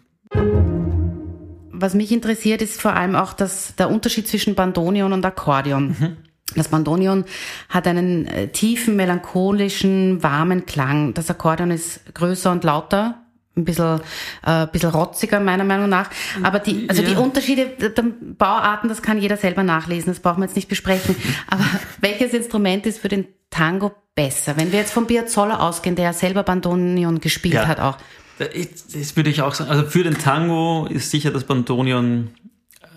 Was 1.71 1.93
mich 1.93 2.11
interessiert, 2.11 2.61
ist 2.61 2.81
vor 2.81 2.93
allem 2.93 3.15
auch 3.15 3.33
das, 3.33 3.75
der 3.75 3.89
Unterschied 3.89 4.27
zwischen 4.27 4.55
Bandonion 4.55 5.13
und 5.13 5.25
Akkordeon. 5.25 5.95
Mhm. 5.99 6.17
Das 6.55 6.69
Bandonion 6.69 7.25
hat 7.69 7.87
einen 7.87 8.25
äh, 8.25 8.47
tiefen, 8.47 8.95
melancholischen, 8.95 10.23
warmen 10.23 10.65
Klang. 10.65 11.13
Das 11.13 11.29
Akkordeon 11.29 11.71
ist 11.71 12.13
größer 12.13 12.51
und 12.51 12.63
lauter, 12.63 13.21
ein 13.55 13.65
bisschen, 13.65 14.01
äh, 14.45 14.65
bisschen 14.67 14.89
rotziger, 14.89 15.39
meiner 15.39 15.63
Meinung 15.63 15.89
nach. 15.89 16.09
Aber 16.41 16.59
die, 16.59 16.89
also 16.89 17.03
ja. 17.03 17.09
die 17.09 17.15
Unterschiede 17.15 17.67
der 17.67 18.03
Bauarten, 18.37 18.89
das 18.89 19.01
kann 19.01 19.19
jeder 19.19 19.37
selber 19.37 19.63
nachlesen, 19.63 20.11
das 20.11 20.19
brauchen 20.21 20.41
wir 20.41 20.45
jetzt 20.45 20.55
nicht 20.55 20.69
besprechen. 20.69 21.15
Aber 21.47 21.63
welches 22.01 22.33
Instrument 22.33 22.85
ist 22.85 22.99
für 22.99 23.09
den 23.09 23.27
Tango 23.49 23.91
besser? 24.15 24.57
Wenn 24.57 24.71
wir 24.71 24.79
jetzt 24.79 24.91
von 24.91 25.05
Piazzolla 25.05 25.59
ausgehen, 25.59 25.95
der 25.95 26.05
ja 26.05 26.13
selber 26.13 26.43
Bandonion 26.43 27.19
gespielt 27.19 27.55
ja. 27.55 27.67
hat 27.67 27.79
auch. 27.79 27.97
Das 28.39 29.17
würde 29.17 29.29
ich 29.29 29.41
auch 29.41 29.53
sagen. 29.53 29.69
Also 29.69 29.85
für 29.85 30.03
den 30.03 30.17
Tango 30.17 30.87
ist 30.89 31.11
sicher 31.11 31.29
das 31.29 31.43
Bandonion 31.43 32.29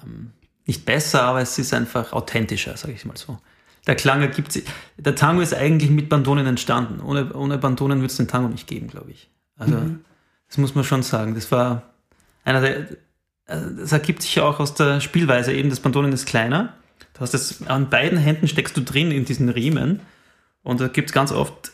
ähm, 0.05 0.31
nicht 0.67 0.85
besser, 0.85 1.23
aber 1.23 1.41
es 1.41 1.59
ist 1.59 1.75
einfach 1.75 2.13
authentischer, 2.13 2.77
sage 2.77 2.95
ich 2.95 3.05
mal 3.05 3.17
so. 3.17 3.39
Der 3.87 3.97
Klang 3.97 4.23
ergibt 4.23 4.53
sich. 4.53 4.65
Der 4.97 5.15
Tango 5.17 5.43
ist 5.43 5.55
eigentlich 5.55 5.91
mit 5.91 6.09
Bandonen 6.09 6.47
entstanden. 6.47 7.01
Ohne, 7.01 7.33
ohne 7.33 7.59
Bandonen 7.59 7.99
würde 7.99 8.07
es 8.07 8.17
den 8.17 8.29
Tango 8.29 8.49
nicht 8.49 8.69
geben, 8.69 8.87
glaube 8.87 9.11
ich. 9.11 9.29
Also, 9.57 9.75
mhm. 9.75 10.05
das 10.47 10.59
muss 10.59 10.75
man 10.75 10.85
schon 10.85 11.03
sagen. 11.03 11.35
Das 11.35 11.51
war 11.51 11.83
einer 12.45 12.61
der. 12.61 12.87
Also 13.47 13.71
das 13.71 13.91
ergibt 13.91 14.23
sich 14.23 14.37
ja 14.37 14.45
auch 14.45 14.61
aus 14.61 14.75
der 14.75 15.01
Spielweise 15.01 15.53
eben. 15.53 15.69
Das 15.69 15.81
Bandonen 15.81 16.13
ist 16.13 16.27
kleiner. 16.27 16.75
Du 17.15 17.21
hast 17.21 17.35
das 17.35 17.67
an 17.67 17.91
beiden 17.91 18.19
Händen 18.19 18.47
steckst 18.47 18.77
du 18.77 18.83
drin 18.83 19.11
in 19.11 19.25
diesen 19.25 19.49
Riemen. 19.49 20.01
Und 20.63 20.81
da 20.81 20.87
gibt 20.87 21.11
es 21.11 21.13
ganz 21.13 21.33
oft, 21.33 21.73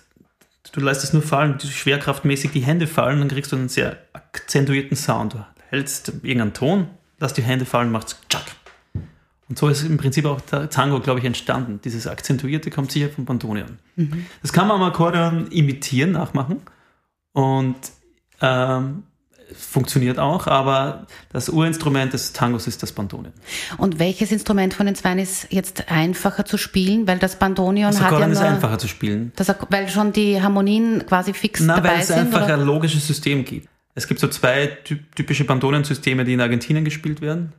du 0.73 0.81
lässt 0.81 1.05
es 1.05 1.13
nur 1.13 1.23
fallen, 1.23 1.61
schwerkraftmäßig 1.61 2.53
die 2.53 2.61
Hände 2.61 2.87
fallen, 2.87 3.19
dann 3.19 3.29
kriegst 3.29 3.53
du 3.53 3.57
einen 3.57 3.69
sehr 3.69 3.99
akzentuierten 4.15 4.97
Sound. 4.97 5.35
Du 5.35 5.45
hältst 5.69 6.09
irgendeinen 6.09 6.55
Ton, 6.55 6.89
lass 7.19 7.35
die 7.35 7.43
Hände 7.43 7.67
fallen, 7.67 7.93
machst 7.93 8.19
tschack. 8.31 8.45
Und 9.49 9.59
so 9.59 9.69
ist 9.69 9.83
im 9.83 9.97
Prinzip 9.97 10.27
auch 10.27 10.41
der 10.43 10.69
Tango, 10.69 11.01
glaube 11.01 11.21
ich, 11.21 11.25
entstanden. 11.25 11.81
Dieses 11.83 12.07
Akzentuierte 12.07 12.71
kommt 12.71 12.93
sicher 12.93 13.09
vom 13.09 13.25
Bandonion. 13.25 13.79
Mhm. 13.97 14.27
Das 14.43 14.53
kann 14.53 14.69
man 14.69 14.81
am 14.81 14.89
Akkordeon 14.89 15.51
imitieren, 15.51 16.13
nachmachen. 16.13 16.63
Und 17.33 17.77
ähm, 18.43 19.05
funktioniert 19.55 20.19
auch, 20.19 20.47
aber 20.47 21.07
das 21.33 21.49
Urinstrument 21.49 22.13
des 22.13 22.33
Tangos 22.33 22.67
ist 22.67 22.83
das 22.83 22.93
Bandonion. 22.93 23.33
Und 23.79 23.99
welches 23.99 24.33
Instrument 24.33 24.75
von 24.75 24.87
den 24.87 24.95
zwei 24.95 25.15
ist 25.15 25.47
jetzt 25.51 25.91
einfacher 25.91 26.45
zu 26.45 26.59
spielen? 26.59 27.07
Weil 27.07 27.19
das 27.19 27.37
Bandonion 27.37 27.91
das 27.91 28.03
hat 28.03 28.13
ja 28.13 28.19
nur, 28.21 28.33
ist 28.33 28.39
einfacher 28.39 28.79
zu 28.79 28.89
spielen. 28.89 29.33
Das, 29.37 29.53
weil 29.71 29.89
schon 29.89 30.13
die 30.13 30.43
Harmonien 30.43 31.07
quasi 31.07 31.33
fix 31.33 31.61
Na, 31.61 31.77
dabei 31.77 31.95
weil 31.95 32.01
es 32.01 32.09
sind, 32.09 32.19
einfach 32.19 32.45
oder? 32.45 32.55
ein 32.55 32.65
logisches 32.65 33.07
System 33.07 33.45
gibt. 33.45 33.69
Es 33.95 34.07
gibt 34.07 34.21
so 34.21 34.29
zwei 34.29 34.67
typische 35.15 35.45
Bandonion-Systeme, 35.45 36.25
die 36.25 36.35
in 36.35 36.41
Argentinien 36.41 36.85
gespielt 36.85 37.21
werden. 37.21 37.53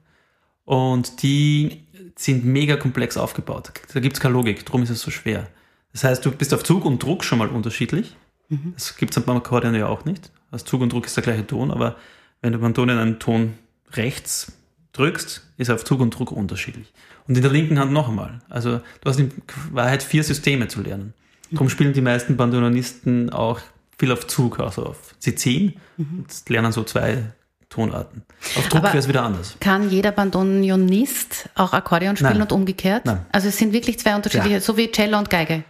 Und 0.70 1.24
die 1.24 1.82
sind 2.16 2.46
mega 2.46 2.76
komplex 2.76 3.18
aufgebaut. 3.18 3.72
Da 3.92 4.00
gibt 4.00 4.14
es 4.14 4.20
keine 4.20 4.36
Logik, 4.36 4.68
darum 4.68 4.84
ist 4.84 4.92
es 4.92 5.02
so 5.02 5.10
schwer. 5.10 5.48
Das 5.94 6.04
heißt, 6.04 6.24
du 6.24 6.32
bist 6.32 6.54
auf 6.54 6.64
Zug 6.64 6.86
und 6.86 7.02
Druck 7.02 7.24
schon 7.24 7.40
mal 7.40 7.48
unterschiedlich. 7.48 8.16
Mhm. 8.50 8.74
Das 8.76 8.96
gibt 8.96 9.18
es 9.18 9.24
beim 9.24 9.38
Akkordeon 9.38 9.74
ja 9.74 9.88
auch 9.88 10.06
nicht. 10.06 10.30
Aus 10.52 10.66
Zug 10.66 10.82
und 10.82 10.94
Druck 10.94 11.08
ist 11.08 11.18
der 11.18 11.24
gleiche 11.24 11.48
Ton, 11.48 11.72
aber 11.72 11.96
wenn 12.44 12.54
du 12.54 12.60
beim 12.60 12.76
Ton 12.76 12.90
in 12.90 13.00
einen 13.00 13.18
Ton 13.18 13.56
rechts 13.94 14.52
drückst, 14.94 15.42
ist 15.58 15.70
er 15.70 15.74
auf 15.74 15.86
Zug 15.86 16.02
und 16.02 16.12
Druck 16.12 16.32
unterschiedlich. 16.32 16.94
Und 17.28 17.36
in 17.36 17.42
der 17.42 17.52
linken 17.52 17.80
Hand 17.80 17.92
noch 17.92 18.10
einmal. 18.10 18.38
Also 18.48 18.78
du 19.02 19.10
hast 19.10 19.20
in 19.20 19.32
Wahrheit 19.72 20.04
vier 20.04 20.24
Systeme 20.24 20.68
zu 20.68 20.84
lernen. 20.84 21.16
Darum 21.50 21.70
spielen 21.70 21.94
die 21.94 22.02
meisten 22.02 22.38
Bandonisten 22.38 23.32
auch 23.32 23.60
viel 23.98 24.12
auf 24.12 24.28
Zug, 24.28 24.60
also 24.60 24.86
auf 24.86 25.16
Sie 25.18 25.34
ziehen 25.34 25.80
mhm. 25.98 26.20
und 26.20 26.50
lernen 26.50 26.72
so 26.72 26.84
zwei 26.84 27.34
Tonarten. 27.70 28.24
Auf 28.58 28.68
Druck 28.70 28.84
wäre 28.84 28.98
es 28.98 29.08
wieder 29.08 29.24
anders. 29.24 29.56
Kann 29.60 29.90
jeder 29.90 30.12
Bandonionist 30.12 31.50
auch 31.56 31.74
Akkordeon 31.74 32.16
spielen 32.16 32.34
Nein. 32.34 32.42
und 32.42 32.52
umgekehrt? 32.52 33.06
Nein. 33.06 33.26
Also 33.32 33.48
es 33.48 33.58
sind 33.58 33.74
wirklich 33.74 34.00
zwei 34.00 34.16
unterschiedliche, 34.16 34.56
ja. 34.56 34.62
so 34.62 34.76
wie 34.76 34.92
Cello 34.92 35.20
und 35.20 35.30
Geige. 35.30 35.64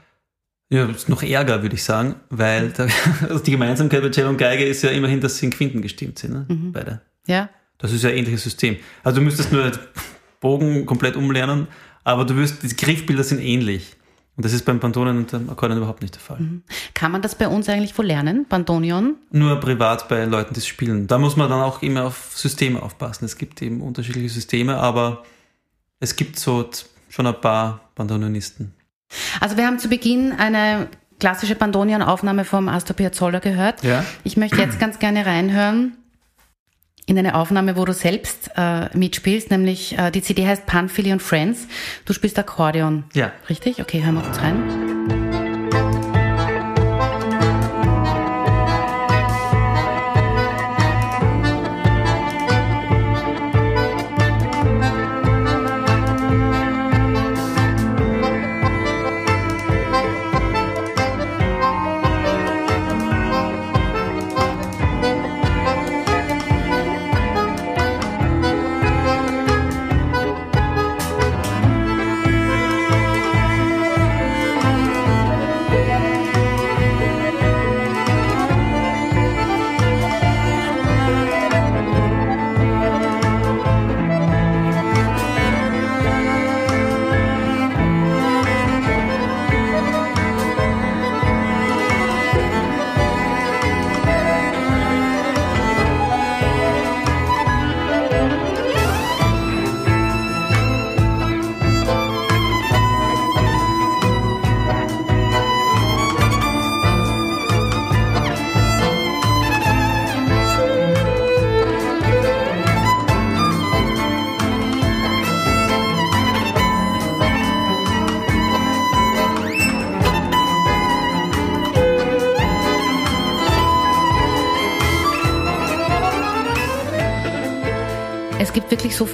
Ja, 0.69 0.85
ist 0.85 1.09
noch 1.09 1.23
ärger, 1.23 1.61
würde 1.61 1.75
ich 1.75 1.83
sagen, 1.83 2.15
weil 2.29 2.69
da, 2.69 2.87
also 3.29 3.39
die 3.39 3.51
Gemeinsamkeit 3.51 4.01
bei 4.01 4.09
Cello 4.09 4.29
und 4.29 4.37
Geige 4.37 4.63
ist 4.65 4.81
ja 4.81 4.91
immerhin, 4.91 5.19
dass 5.19 5.37
sie 5.37 5.47
in 5.47 5.51
Quinten 5.51 5.81
gestimmt 5.81 6.19
sind, 6.19 6.33
ne? 6.33 6.45
Mhm. 6.47 6.71
beide. 6.71 7.01
Ja. 7.27 7.49
Das 7.79 7.91
ist 7.91 8.03
ja 8.03 8.09
ein 8.09 8.17
ähnliches 8.17 8.43
System. 8.43 8.77
Also 9.03 9.19
du 9.19 9.25
müsstest 9.25 9.51
nur 9.51 9.71
Bogen 10.39 10.85
komplett 10.85 11.15
umlernen, 11.15 11.67
aber 12.03 12.25
du 12.25 12.35
wirst, 12.35 12.63
die 12.63 12.75
Griffbilder 12.75 13.23
sind 13.23 13.41
ähnlich. 13.41 13.95
Und 14.39 14.45
das 14.45 14.53
ist 14.53 14.63
beim 14.63 14.79
Bandoneon 14.79 15.17
und 15.17 15.33
dem 15.33 15.49
Akkordeon 15.49 15.79
überhaupt 15.79 16.01
nicht 16.01 16.15
der 16.15 16.21
Fall. 16.21 16.39
Mhm. 16.39 16.63
Kann 16.93 17.11
man 17.11 17.21
das 17.21 17.35
bei 17.35 17.49
uns 17.49 17.67
eigentlich 17.67 17.97
wo 17.97 18.01
lernen, 18.01 18.45
Bandonion? 18.47 19.15
Nur 19.31 19.59
privat 19.59 20.07
bei 20.07 20.23
Leuten, 20.23 20.53
die 20.53 20.61
es 20.61 20.65
spielen. 20.65 21.07
Da 21.07 21.17
muss 21.17 21.35
man 21.35 21.49
dann 21.49 21.61
auch 21.61 21.81
immer 21.81 22.05
auf 22.05 22.31
Systeme 22.37 22.81
aufpassen. 22.81 23.25
Es 23.25 23.37
gibt 23.37 23.61
eben 23.61 23.81
unterschiedliche 23.81 24.29
Systeme, 24.29 24.77
aber 24.77 25.25
es 25.99 26.15
gibt 26.15 26.39
so 26.39 26.69
schon 27.09 27.27
ein 27.27 27.41
paar 27.41 27.81
Bandonionisten. 27.95 28.73
Also 29.41 29.57
wir 29.57 29.67
haben 29.67 29.77
zu 29.77 29.89
Beginn 29.89 30.31
eine 30.31 30.87
klassische 31.19 31.55
Bandonion-Aufnahme 31.55 32.45
vom 32.45 32.69
Astor 32.69 32.95
Piazzolla 32.95 33.39
gehört. 33.39 33.83
Ja. 33.83 34.05
Ich 34.23 34.37
möchte 34.37 34.55
jetzt 34.61 34.79
ganz 34.79 34.99
gerne 34.99 35.25
reinhören 35.25 35.97
in 37.09 37.17
eine 37.17 37.35
Aufnahme, 37.35 37.75
wo 37.75 37.85
du 37.85 37.93
selbst 37.93 38.51
äh, 38.55 38.95
mitspielst, 38.95 39.49
nämlich 39.49 39.97
äh, 39.97 40.11
die 40.11 40.21
CD 40.21 40.45
heißt 40.45 40.67
Panfili 40.67 41.11
und 41.11 41.21
Friends. 41.21 41.67
Du 42.05 42.13
spielst 42.13 42.37
Akkordeon. 42.37 43.03
Ja. 43.13 43.31
Richtig? 43.49 43.81
Okay, 43.81 44.03
hören 44.03 44.15
wir 44.15 44.21
kurz 44.21 44.39
rein. 44.39 44.88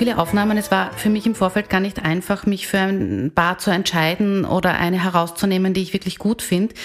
Viele 0.05 0.19
Aufnahmen. 0.19 0.55
Es 0.55 0.69
war 0.69 0.93
für 0.93 1.09
mich 1.09 1.25
im 1.25 1.33
Vorfeld 1.33 1.67
gar 1.67 1.79
nicht 1.79 2.05
einfach, 2.05 2.45
mich 2.45 2.67
für 2.67 2.77
ein 2.77 3.31
Bar 3.33 3.57
zu 3.57 3.71
entscheiden 3.71 4.45
oder 4.45 4.75
eine 4.75 5.03
herauszunehmen, 5.03 5.73
die 5.73 5.81
ich 5.81 5.93
wirklich 5.93 6.19
gut 6.19 6.43
finde. 6.43 6.75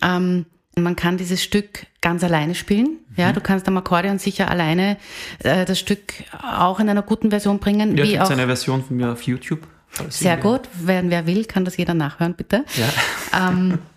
Ähm, 0.00 0.46
man 0.74 0.96
kann 0.96 1.18
dieses 1.18 1.42
Stück 1.42 1.86
ganz 2.00 2.24
alleine 2.24 2.54
spielen. 2.54 3.00
Ja, 3.18 3.28
mhm. 3.28 3.34
du 3.34 3.40
kannst 3.42 3.68
am 3.68 3.76
Akkordeon 3.76 4.18
sicher 4.18 4.50
alleine 4.50 4.96
äh, 5.40 5.66
das 5.66 5.78
Stück 5.78 6.14
auch 6.42 6.80
in 6.80 6.88
einer 6.88 7.02
guten 7.02 7.28
Version 7.28 7.58
bringen. 7.58 7.98
Ja, 7.98 8.24
auch 8.24 8.30
eine 8.30 8.46
Version 8.46 8.82
von 8.82 8.96
mir 8.96 9.12
auf 9.12 9.20
YouTube. 9.22 9.60
Sehr 10.08 10.38
gut. 10.38 10.62
Wer, 10.72 11.08
wer 11.10 11.26
will, 11.26 11.44
kann 11.44 11.66
das 11.66 11.76
jeder 11.76 11.92
nachhören, 11.92 12.32
bitte. 12.32 12.64
Ja. 12.76 13.50
Ähm, 13.50 13.78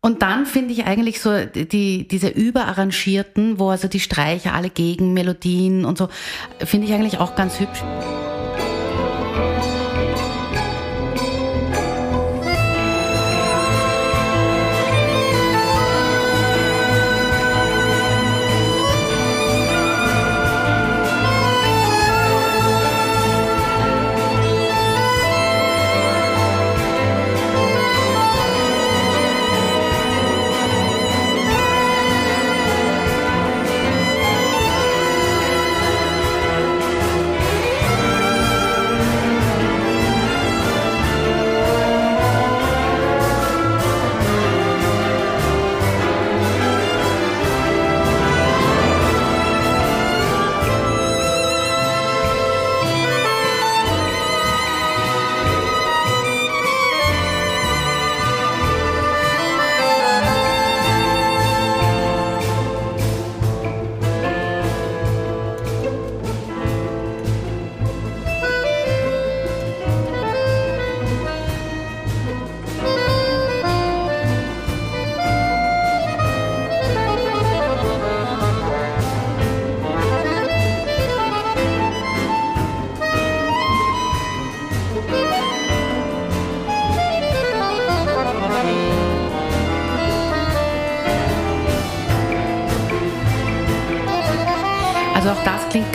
Und 0.00 0.22
dann 0.22 0.46
finde 0.46 0.72
ich 0.72 0.84
eigentlich 0.84 1.20
so 1.20 1.44
die, 1.44 2.06
diese 2.06 2.28
überarrangierten, 2.28 3.58
wo 3.58 3.70
also 3.70 3.88
die 3.88 4.00
Streicher 4.00 4.54
alle 4.54 4.70
gegen 4.70 5.12
Melodien 5.12 5.84
und 5.84 5.98
so, 5.98 6.08
finde 6.64 6.86
ich 6.86 6.92
eigentlich 6.92 7.18
auch 7.18 7.34
ganz 7.34 7.58
hübsch. 7.58 7.82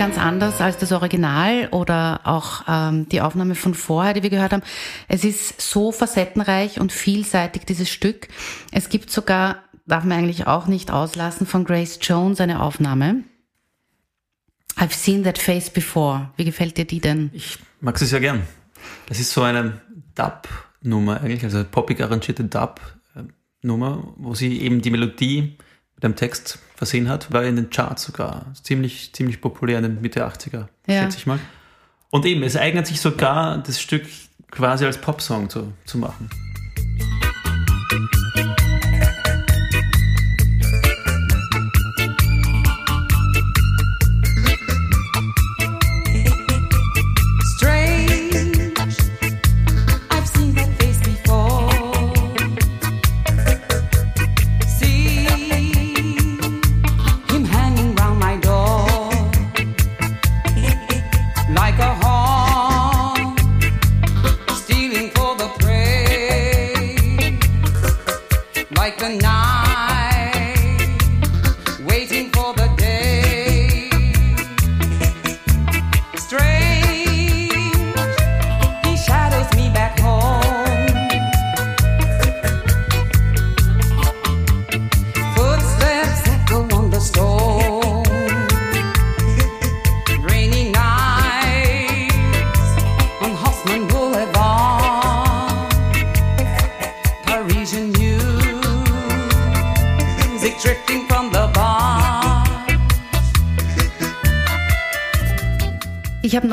Ganz 0.03 0.17
anders 0.17 0.59
als 0.59 0.77
das 0.77 0.91
Original 0.91 1.69
oder 1.71 2.19
auch 2.25 2.63
ähm, 2.67 3.07
die 3.07 3.21
Aufnahme 3.21 3.55
von 3.55 3.73
vorher, 3.73 4.13
die 4.13 4.21
wir 4.21 4.29
gehört 4.29 4.51
haben. 4.51 4.61
Es 5.07 5.23
ist 5.23 5.61
so 5.61 5.93
facettenreich 5.93 6.81
und 6.81 6.91
vielseitig, 6.91 7.63
dieses 7.63 7.89
Stück. 7.89 8.27
Es 8.73 8.89
gibt 8.89 9.09
sogar, 9.11 9.63
darf 9.85 10.03
man 10.03 10.17
eigentlich 10.17 10.45
auch 10.45 10.67
nicht 10.67 10.91
auslassen, 10.91 11.47
von 11.47 11.63
Grace 11.63 11.99
Jones 12.01 12.41
eine 12.41 12.61
Aufnahme. 12.61 13.23
I've 14.75 14.93
seen 14.93 15.23
that 15.23 15.37
face 15.37 15.69
before. 15.69 16.31
Wie 16.35 16.43
gefällt 16.43 16.77
dir 16.77 16.85
die 16.85 16.99
denn? 16.99 17.29
Ich 17.31 17.59
mag 17.79 17.97
sie 17.97 18.05
sehr 18.05 18.19
gern. 18.19 18.41
Es 19.09 19.21
ist 19.21 19.31
so 19.31 19.41
eine 19.41 19.79
Dub-Nummer 20.15 21.21
eigentlich, 21.21 21.45
also 21.45 21.63
poppig 21.63 22.01
arrangierte 22.01 22.43
Dub-Nummer, 22.43 24.13
wo 24.17 24.35
sie 24.35 24.59
eben 24.59 24.81
die 24.81 24.91
Melodie 24.91 25.57
einem 26.03 26.15
Text 26.15 26.59
versehen 26.75 27.09
hat, 27.09 27.31
war 27.31 27.43
in 27.43 27.55
den 27.55 27.69
Charts 27.69 28.03
sogar 28.03 28.45
ziemlich, 28.61 29.13
ziemlich 29.13 29.41
populär 29.41 29.77
in 29.77 29.83
den 29.83 30.01
Mitte 30.01 30.25
80er, 30.25 30.67
ja. 30.87 31.03
schätze 31.03 31.17
ich 31.17 31.25
mal. 31.25 31.39
Und 32.09 32.25
eben, 32.25 32.43
es 32.43 32.55
eignet 32.55 32.87
sich 32.87 33.01
sogar, 33.01 33.57
das 33.57 33.81
Stück 33.81 34.03
quasi 34.51 34.85
als 34.85 34.99
Popsong 34.99 35.49
zu, 35.49 35.73
zu 35.85 35.97
machen. 35.97 36.29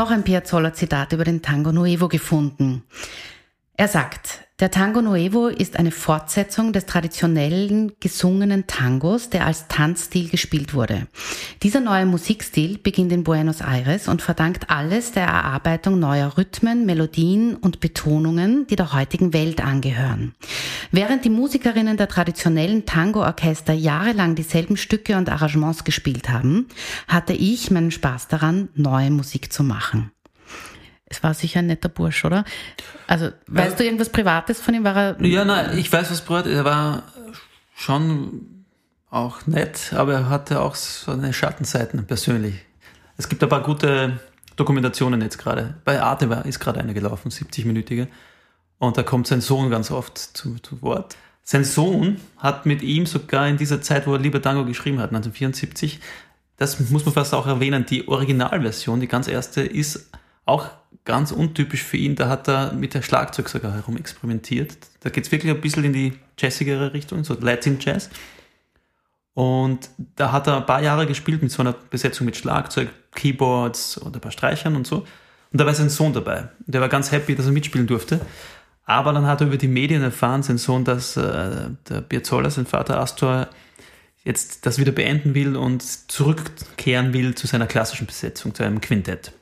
Noch 0.01 0.11
ein 0.11 0.25
Piazzolla-Zitat 0.25 1.13
über 1.13 1.25
den 1.25 1.43
Tango 1.43 1.73
Nuevo 1.73 2.09
gefunden. 2.09 2.85
Er 3.77 3.87
sagt, 3.87 4.40
der 4.61 4.71
Tango 4.71 5.01
Nuevo 5.01 5.49
ist 5.49 5.79
eine 5.79 5.91
Fortsetzung 5.91 6.75
des 6.75 6.85
traditionellen 6.85 7.93
gesungenen 7.99 8.67
Tangos, 8.67 9.31
der 9.31 9.47
als 9.47 9.69
Tanzstil 9.69 10.29
gespielt 10.29 10.75
wurde. 10.75 11.07
Dieser 11.63 11.81
neue 11.81 12.05
Musikstil 12.05 12.77
beginnt 12.77 13.11
in 13.11 13.25
Buenos 13.25 13.63
Aires 13.63 14.07
und 14.07 14.21
verdankt 14.21 14.69
alles 14.69 15.13
der 15.13 15.25
Erarbeitung 15.25 15.99
neuer 15.99 16.37
Rhythmen, 16.37 16.85
Melodien 16.85 17.57
und 17.57 17.81
Betonungen, 17.81 18.67
die 18.67 18.77
der 18.77 18.93
heutigen 18.93 19.33
Welt 19.33 19.65
angehören. 19.65 20.35
Während 20.91 21.25
die 21.25 21.31
Musikerinnen 21.31 21.97
der 21.97 22.09
traditionellen 22.09 22.85
Tango-Orchester 22.85 23.73
jahrelang 23.73 24.35
dieselben 24.35 24.77
Stücke 24.77 25.17
und 25.17 25.31
Arrangements 25.31 25.85
gespielt 25.85 26.29
haben, 26.29 26.67
hatte 27.09 27.33
ich 27.33 27.71
meinen 27.71 27.91
Spaß 27.91 28.29
daran, 28.29 28.69
neue 28.75 29.11
Musik 29.11 29.53
zu 29.53 29.63
machen. 29.63 30.11
Es 31.11 31.23
war 31.25 31.35
sicher 31.35 31.59
ein 31.59 31.67
netter 31.67 31.89
Bursch, 31.89 32.25
oder? 32.25 32.45
Also, 33.09 33.31
weißt 33.49 33.73
ja. 33.73 33.77
du 33.77 33.85
irgendwas 33.85 34.11
Privates 34.11 34.61
von 34.61 34.75
ihm? 34.75 34.85
War 34.85 34.97
er 34.97 35.27
ja, 35.27 35.45
nein, 35.45 35.77
ich 35.77 35.93
weiß 35.93 36.11
was 36.11 36.23
Privates. 36.25 36.53
Er 36.53 36.65
war 36.65 37.03
schon 37.75 38.65
auch 39.11 39.47
nett, 39.47 39.93
aber 39.93 40.13
er 40.13 40.29
hatte 40.31 40.61
auch 40.61 40.77
so 40.77 41.11
eine 41.11 41.33
Schattenseiten 41.33 42.07
persönlich. 42.07 42.55
Es 43.17 43.29
gibt 43.29 43.43
ein 43.43 43.49
paar 43.49 43.63
gute 43.63 44.21
Dokumentationen 44.55 45.21
jetzt 45.21 45.39
gerade. 45.39 45.75
Bei 45.85 46.01
Arte 46.01 46.27
ist 46.45 46.61
gerade 46.61 46.81
eine 46.81 46.95
gelaufen, 46.95 47.31
70-minütige. 47.31 48.07
Und 48.79 48.97
da 48.97 49.03
kommt 49.03 49.27
sein 49.27 49.41
Sohn 49.41 49.69
ganz 49.69 49.91
oft 49.91 50.17
zu, 50.17 50.59
zu 50.61 50.81
Wort. 50.81 51.17
Sein 51.43 51.65
Sohn 51.65 52.21
hat 52.37 52.67
mit 52.67 52.83
ihm 52.83 53.07
sogar 53.07 53.49
in 53.49 53.57
dieser 53.57 53.83
Zeit, 53.83 54.07
wo 54.07 54.13
er 54.13 54.21
Lieber 54.21 54.41
Tango 54.41 54.65
geschrieben 54.65 55.01
hat, 55.01 55.11
1974, 55.11 55.99
das 56.57 56.79
muss 56.91 57.05
man 57.05 57.15
fast 57.15 57.35
auch 57.35 57.47
erwähnen, 57.47 57.87
die 57.87 58.07
Originalversion, 58.07 59.01
die 59.01 59.09
ganz 59.09 59.27
erste, 59.27 59.63
ist 59.63 60.11
auch 60.51 60.69
ganz 61.05 61.33
untypisch 61.33 61.83
für 61.83 61.97
ihn, 61.97 62.15
da 62.15 62.29
hat 62.29 62.49
er 62.49 62.73
mit 62.73 62.95
der 62.95 63.03
Schlagzeug 63.03 63.49
sogar 63.49 63.73
herum 63.73 63.97
experimentiert. 63.97 64.77
Da 65.01 65.11
geht 65.11 65.25
es 65.25 65.33
wirklich 65.33 65.53
ein 65.53 65.61
bisschen 65.61 65.85
in 65.85 65.93
die 65.93 66.13
jazzigere 66.39 66.93
Richtung, 66.93 67.25
so 67.25 67.35
Latin 67.41 67.79
Jazz. 67.81 68.11
Und 69.35 69.91
da 70.17 70.33
hat 70.33 70.47
er 70.47 70.59
ein 70.59 70.67
paar 70.67 70.83
Jahre 70.83 71.07
gespielt 71.07 71.43
mit 71.43 71.51
so 71.51 71.63
einer 71.63 71.73
Besetzung 71.73 72.27
mit 72.27 72.37
Schlagzeug, 72.37 72.91
Keyboards 73.15 73.97
und 73.97 74.15
ein 74.15 74.21
paar 74.21 74.33
Streichern 74.33 74.77
und 74.77 74.87
so. 74.87 74.99
Und 75.53 75.61
da 75.61 75.67
war 75.67 75.75
sein 75.75 75.89
Sohn 75.89 76.13
dabei. 76.13 76.49
Der 76.67 76.81
war 76.81 76.89
ganz 76.89 77.11
happy, 77.11 77.35
dass 77.35 77.47
er 77.47 77.53
mitspielen 77.53 77.87
durfte. 77.87 78.21
Aber 78.85 79.13
dann 79.13 79.27
hat 79.27 79.41
er 79.41 79.47
über 79.47 79.57
die 79.57 79.69
Medien 79.69 80.03
erfahren, 80.03 80.43
sein 80.43 80.59
Sohn, 80.59 80.85
dass 80.85 81.17
äh, 81.17 81.71
der 81.89 82.01
Piazzolla, 82.03 82.51
sein 82.51 82.67
Vater 82.67 83.01
Astor, 83.01 83.49
jetzt 84.25 84.67
das 84.67 84.79
wieder 84.79 84.93
beenden 84.93 85.35
will 85.35 85.57
und 85.57 85.83
zurückkehren 85.83 87.13
will 87.13 87.35
zu 87.35 87.47
seiner 87.47 87.67
klassischen 87.67 88.07
Besetzung, 88.07 88.55
zu 88.55 88.63
einem 88.65 88.81
Quintett. 88.81 89.33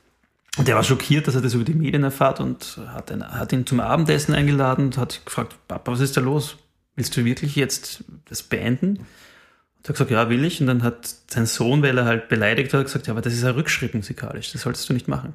Und 0.59 0.67
der 0.67 0.75
war 0.75 0.83
schockiert, 0.83 1.25
dass 1.25 1.35
er 1.35 1.41
das 1.41 1.53
über 1.53 1.63
die 1.63 1.73
Medien 1.73 2.03
erfahrt 2.03 2.41
und 2.41 2.81
hat, 2.87 3.11
ihn, 3.11 3.23
hat 3.23 3.53
ihn 3.53 3.65
zum 3.65 3.79
Abendessen 3.79 4.35
eingeladen 4.35 4.87
und 4.87 4.97
hat 4.97 5.21
gefragt, 5.25 5.55
Papa, 5.69 5.89
was 5.89 6.01
ist 6.01 6.17
da 6.17 6.21
los? 6.21 6.57
Willst 6.97 7.15
du 7.15 7.23
wirklich 7.23 7.55
jetzt 7.55 8.03
das 8.25 8.43
beenden? 8.43 8.97
Und 8.97 9.85
er 9.85 9.87
hat 9.87 9.95
gesagt, 9.95 10.11
ja, 10.11 10.29
will 10.29 10.43
ich. 10.43 10.59
Und 10.59 10.67
dann 10.67 10.83
hat 10.83 11.15
sein 11.27 11.45
Sohn, 11.45 11.81
weil 11.81 11.97
er 11.97 12.03
halt 12.03 12.27
beleidigt 12.27 12.73
war, 12.73 12.83
gesagt, 12.83 13.07
ja, 13.07 13.13
aber 13.13 13.21
das 13.21 13.31
ist 13.31 13.45
ein 13.45 13.53
Rückschritt 13.53 13.93
musikalisch, 13.93 14.51
das 14.51 14.63
solltest 14.63 14.89
du 14.89 14.93
nicht 14.93 15.07
machen. 15.07 15.33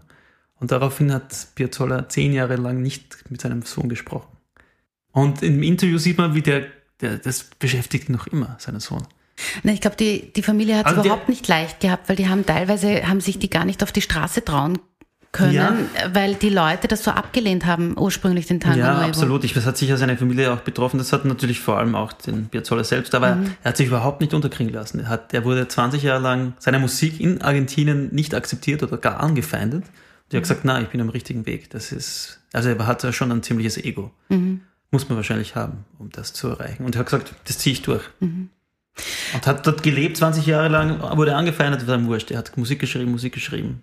Und 0.61 0.73
daraufhin 0.73 1.11
hat 1.11 1.35
Piazzolla 1.55 2.07
zehn 2.11 2.35
Jahre 2.35 2.57
lang 2.57 2.83
nicht 2.83 3.31
mit 3.31 3.41
seinem 3.41 3.63
Sohn 3.63 3.89
gesprochen. 3.89 4.37
Und 5.11 5.43
im 5.43 5.63
Interview 5.63 5.97
sieht 5.97 6.19
man, 6.19 6.35
wie 6.35 6.43
der, 6.43 6.67
der 7.01 7.17
das 7.17 7.45
beschäftigt 7.45 8.11
noch 8.11 8.27
immer, 8.27 8.57
seinen 8.61 8.81
Sohn. 8.81 9.07
Na, 9.63 9.73
ich 9.73 9.81
glaube, 9.81 9.97
die, 9.97 10.35
die 10.35 10.43
Familie 10.43 10.77
hat 10.77 10.85
es 10.85 10.93
also 10.93 11.01
überhaupt 11.09 11.31
nicht 11.31 11.49
leicht 11.49 11.81
gehabt, 11.81 12.11
weil 12.11 12.17
die 12.17 12.29
haben 12.29 12.45
teilweise, 12.45 13.09
haben 13.09 13.23
sich 13.23 13.39
die 13.39 13.49
gar 13.49 13.65
nicht 13.65 13.83
auf 13.83 13.91
die 13.91 14.03
Straße 14.03 14.45
trauen 14.45 14.79
können, 15.35 15.53
ja. 15.53 15.75
weil 16.13 16.37
die 16.37 16.49
Leute 16.49 16.89
das 16.89 17.05
so 17.05 17.11
abgelehnt 17.11 17.67
haben, 17.67 17.99
ursprünglich 17.99 18.47
den 18.47 18.61
Tango 18.61 18.79
Ja, 18.79 18.95
Nuevo. 18.95 19.09
absolut. 19.09 19.45
Ich, 19.45 19.53
das 19.53 19.67
hat 19.67 19.77
sicher 19.77 19.99
seine 19.99 20.17
Familie 20.17 20.53
auch 20.53 20.61
betroffen. 20.61 20.97
Das 20.97 21.13
hat 21.13 21.27
natürlich 21.27 21.61
vor 21.61 21.77
allem 21.77 21.95
auch 21.95 22.13
den 22.13 22.49
Piazzolla 22.49 22.85
selbst, 22.85 23.15
aber 23.15 23.35
mhm. 23.35 23.55
er 23.63 23.69
hat 23.71 23.77
sich 23.77 23.89
überhaupt 23.89 24.23
nicht 24.23 24.33
unterkriegen 24.33 24.73
lassen. 24.73 25.01
Er, 25.01 25.09
hat, 25.09 25.35
er 25.35 25.45
wurde 25.45 25.69
20 25.69 26.03
Jahre 26.03 26.23
lang 26.23 26.55
seine 26.59 26.79
Musik 26.79 27.21
in 27.21 27.43
Argentinien 27.43 28.15
nicht 28.15 28.35
akzeptiert 28.35 28.83
oder 28.83 28.97
gar 28.97 29.21
angefeindet. 29.21 29.83
Und 29.83 29.91
er 29.91 30.25
hat 30.29 30.33
mhm. 30.33 30.39
gesagt, 30.41 30.61
na, 30.65 30.81
ich 30.81 30.89
bin 30.89 31.01
am 31.01 31.11
richtigen 31.11 31.45
Weg. 31.45 31.69
Das 31.71 31.93
ist, 31.93 32.41
also 32.53 32.71
er 32.71 32.87
hat 32.87 33.03
ja 33.03 33.13
schon 33.13 33.31
ein 33.31 33.43
ziemliches 33.43 33.77
Ego. 33.77 34.13
Mhm. 34.31 34.63
Muss 34.93 35.09
man 35.09 35.17
wahrscheinlich 35.17 35.57
haben, 35.57 35.85
um 35.99 36.11
das 36.11 36.33
zu 36.33 36.49
erreichen. 36.49 36.85
Und 36.85 36.95
er 36.95 37.01
hat 37.01 37.07
gesagt, 37.07 37.35
das 37.45 37.59
ziehe 37.59 37.73
ich 37.75 37.83
durch. 37.83 38.05
Mhm. 38.21 38.49
Und 39.35 39.47
hat 39.47 39.67
dort 39.67 39.83
gelebt, 39.83 40.17
20 40.17 40.47
Jahre 40.47 40.69
lang, 40.69 41.01
wurde 41.17 41.35
angefeindet, 41.35 41.87
war 41.89 41.97
ihm 41.97 42.07
wurscht. 42.07 42.31
Er 42.31 42.39
hat 42.39 42.57
Musik 42.57 42.79
geschrieben, 42.79 43.11
Musik 43.11 43.35
geschrieben. 43.35 43.83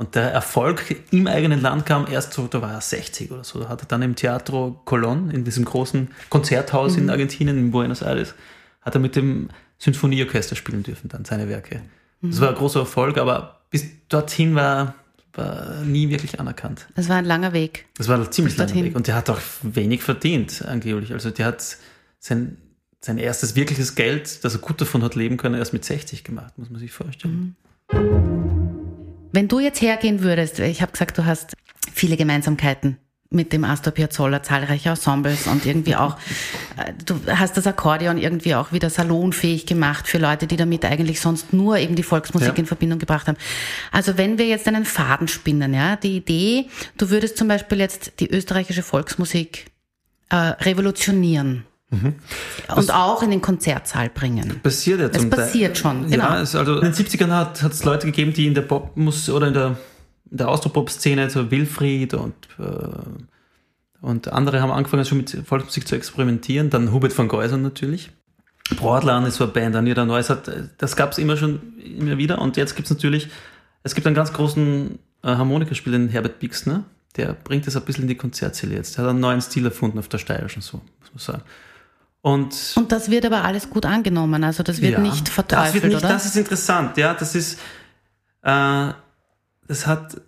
Und 0.00 0.14
der 0.14 0.32
Erfolg 0.32 0.96
im 1.10 1.26
eigenen 1.26 1.60
Land 1.60 1.84
kam 1.84 2.06
erst 2.10 2.32
so, 2.32 2.46
da 2.46 2.62
war 2.62 2.72
er 2.72 2.80
60 2.80 3.30
oder 3.32 3.44
so. 3.44 3.60
Da 3.60 3.68
hat 3.68 3.82
er 3.82 3.86
dann 3.86 4.00
im 4.00 4.16
Teatro 4.16 4.80
Colón, 4.86 5.30
in 5.30 5.44
diesem 5.44 5.66
großen 5.66 6.08
Konzerthaus 6.30 6.96
mhm. 6.96 7.02
in 7.02 7.10
Argentinien, 7.10 7.58
in 7.58 7.70
Buenos 7.70 8.00
Aires, 8.00 8.34
hat 8.80 8.94
er 8.94 8.98
mit 8.98 9.14
dem 9.14 9.50
Sinfonieorchester 9.76 10.56
spielen 10.56 10.82
dürfen, 10.82 11.10
dann 11.10 11.26
seine 11.26 11.50
Werke. 11.50 11.82
Mhm. 12.22 12.30
Das 12.30 12.40
war 12.40 12.48
ein 12.48 12.54
großer 12.54 12.80
Erfolg, 12.80 13.18
aber 13.18 13.60
bis 13.68 13.84
dorthin 14.08 14.54
war, 14.54 14.94
war 15.34 15.82
nie 15.84 16.08
wirklich 16.08 16.40
anerkannt. 16.40 16.86
Das 16.94 17.10
war 17.10 17.16
ein 17.16 17.26
langer 17.26 17.52
Weg. 17.52 17.84
Das 17.98 18.08
war 18.08 18.18
ein 18.18 18.32
ziemlich 18.32 18.56
langer 18.56 18.74
Weg. 18.76 18.96
Und 18.96 19.06
der 19.06 19.16
hat 19.16 19.28
auch 19.28 19.40
wenig 19.60 20.02
verdient, 20.02 20.64
angeblich. 20.66 21.12
Also 21.12 21.28
der 21.28 21.44
hat 21.44 21.76
sein, 22.20 22.56
sein 23.02 23.18
erstes 23.18 23.54
wirkliches 23.54 23.96
Geld, 23.96 24.46
das 24.46 24.54
er 24.54 24.62
gut 24.62 24.80
davon 24.80 25.02
hat 25.02 25.14
leben 25.14 25.36
können, 25.36 25.56
erst 25.56 25.74
mit 25.74 25.84
60 25.84 26.24
gemacht, 26.24 26.56
muss 26.56 26.70
man 26.70 26.80
sich 26.80 26.90
vorstellen. 26.90 27.54
Mhm. 27.92 28.39
Wenn 29.32 29.48
du 29.48 29.60
jetzt 29.60 29.80
hergehen 29.80 30.22
würdest, 30.22 30.58
ich 30.58 30.82
habe 30.82 30.92
gesagt, 30.92 31.16
du 31.18 31.24
hast 31.24 31.54
viele 31.92 32.16
Gemeinsamkeiten 32.16 32.98
mit 33.32 33.52
dem 33.52 33.62
Astor 33.62 33.92
Piazzolla 33.92 34.42
zahlreiche 34.42 34.88
Ensembles 34.88 35.46
und 35.46 35.64
irgendwie 35.64 35.94
auch, 35.94 36.16
äh, 36.76 36.92
du 37.06 37.14
hast 37.28 37.56
das 37.56 37.66
Akkordeon 37.68 38.18
irgendwie 38.18 38.56
auch 38.56 38.72
wieder 38.72 38.90
salonfähig 38.90 39.66
gemacht 39.66 40.08
für 40.08 40.18
Leute, 40.18 40.48
die 40.48 40.56
damit 40.56 40.84
eigentlich 40.84 41.20
sonst 41.20 41.52
nur 41.52 41.78
eben 41.78 41.94
die 41.94 42.02
Volksmusik 42.02 42.48
ja. 42.48 42.54
in 42.56 42.66
Verbindung 42.66 42.98
gebracht 42.98 43.28
haben. 43.28 43.38
Also 43.92 44.18
wenn 44.18 44.36
wir 44.36 44.46
jetzt 44.46 44.66
einen 44.66 44.84
Faden 44.84 45.28
spinnen, 45.28 45.72
ja, 45.74 45.94
die 45.94 46.16
Idee, 46.16 46.66
du 46.98 47.10
würdest 47.10 47.36
zum 47.36 47.46
Beispiel 47.46 47.78
jetzt 47.78 48.18
die 48.18 48.28
österreichische 48.28 48.82
Volksmusik 48.82 49.66
äh, 50.30 50.34
revolutionieren. 50.36 51.64
Mhm. 51.90 52.14
Und 52.74 52.94
auch 52.94 53.22
in 53.22 53.30
den 53.30 53.42
Konzertsaal 53.42 54.10
bringen. 54.10 54.60
Passiert 54.62 55.00
ja 55.00 55.10
zum 55.10 55.24
Es 55.24 55.30
passiert 55.30 55.74
Teil. 55.74 55.82
schon, 55.82 56.10
genau. 56.10 56.24
Ja, 56.24 56.40
es, 56.40 56.54
also 56.54 56.76
in 56.76 56.82
den 56.82 56.92
70ern 56.92 57.30
hat 57.30 57.62
es 57.62 57.84
Leute 57.84 58.06
gegeben, 58.06 58.32
die 58.32 58.46
in 58.46 58.54
der 58.54 58.62
Popmus 58.62 59.28
oder 59.28 59.48
in 59.48 59.54
der, 59.54 59.76
in 60.30 60.36
der 60.36 60.48
Austropop-Szene, 60.48 61.28
so 61.30 61.50
Wilfried 61.50 62.14
und, 62.14 62.34
äh, 62.58 62.64
und 64.00 64.32
andere 64.32 64.62
haben 64.62 64.70
angefangen 64.70 65.04
schon 65.04 65.18
mit 65.18 65.36
Volksmusik 65.44 65.88
zu 65.88 65.96
experimentieren. 65.96 66.70
Dann 66.70 66.92
Hubert 66.92 67.12
von 67.12 67.26
Geusern 67.26 67.62
natürlich. 67.62 68.12
Brodlan 68.76 69.26
ist 69.26 69.36
so 69.36 69.44
eine 69.44 69.52
Band, 69.52 69.74
Anita 69.74 70.04
Neuss 70.04 70.30
hat, 70.30 70.50
das 70.78 70.94
gab 70.94 71.10
es 71.10 71.18
immer 71.18 71.36
schon 71.36 71.76
immer 71.82 72.18
wieder. 72.18 72.40
Und 72.40 72.56
jetzt 72.56 72.76
gibt 72.76 72.86
es 72.86 72.94
natürlich, 72.94 73.28
es 73.82 73.96
gibt 73.96 74.06
einen 74.06 74.14
ganz 74.14 74.32
großen 74.32 74.98
äh, 75.22 75.26
Harmonikaspieler, 75.26 75.98
den 75.98 76.08
Herbert 76.08 76.38
Bixner, 76.38 76.84
der 77.16 77.32
bringt 77.32 77.66
das 77.66 77.76
ein 77.76 77.82
bisschen 77.82 78.02
in 78.02 78.08
die 78.08 78.14
Konzertsäle 78.14 78.74
jetzt. 78.74 78.96
Der 78.96 79.04
hat 79.04 79.10
einen 79.10 79.20
neuen 79.20 79.40
Stil 79.40 79.64
erfunden 79.64 79.98
auf 79.98 80.08
der 80.08 80.18
Steirischen, 80.18 80.62
so 80.62 80.80
muss 81.00 81.26
man 81.26 81.34
sagen. 81.36 81.42
Und, 82.22 82.74
und 82.76 82.92
das 82.92 83.10
wird 83.10 83.24
aber 83.24 83.44
alles 83.44 83.70
gut 83.70 83.86
angenommen, 83.86 84.44
also 84.44 84.62
das 84.62 84.82
wird 84.82 84.92
ja, 84.92 85.00
nicht 85.00 85.28
verteufelt, 85.28 85.66
das 85.66 85.74
wird 85.74 85.84
nicht, 85.84 85.96
oder? 85.96 86.08
Das 86.08 86.26
ist 86.26 86.36
interessant, 86.36 86.98
ja, 86.98 87.14
das 87.14 87.34
ist, 87.34 87.58
äh, 88.42 88.88
das 89.66 89.86
hat, 89.86 90.20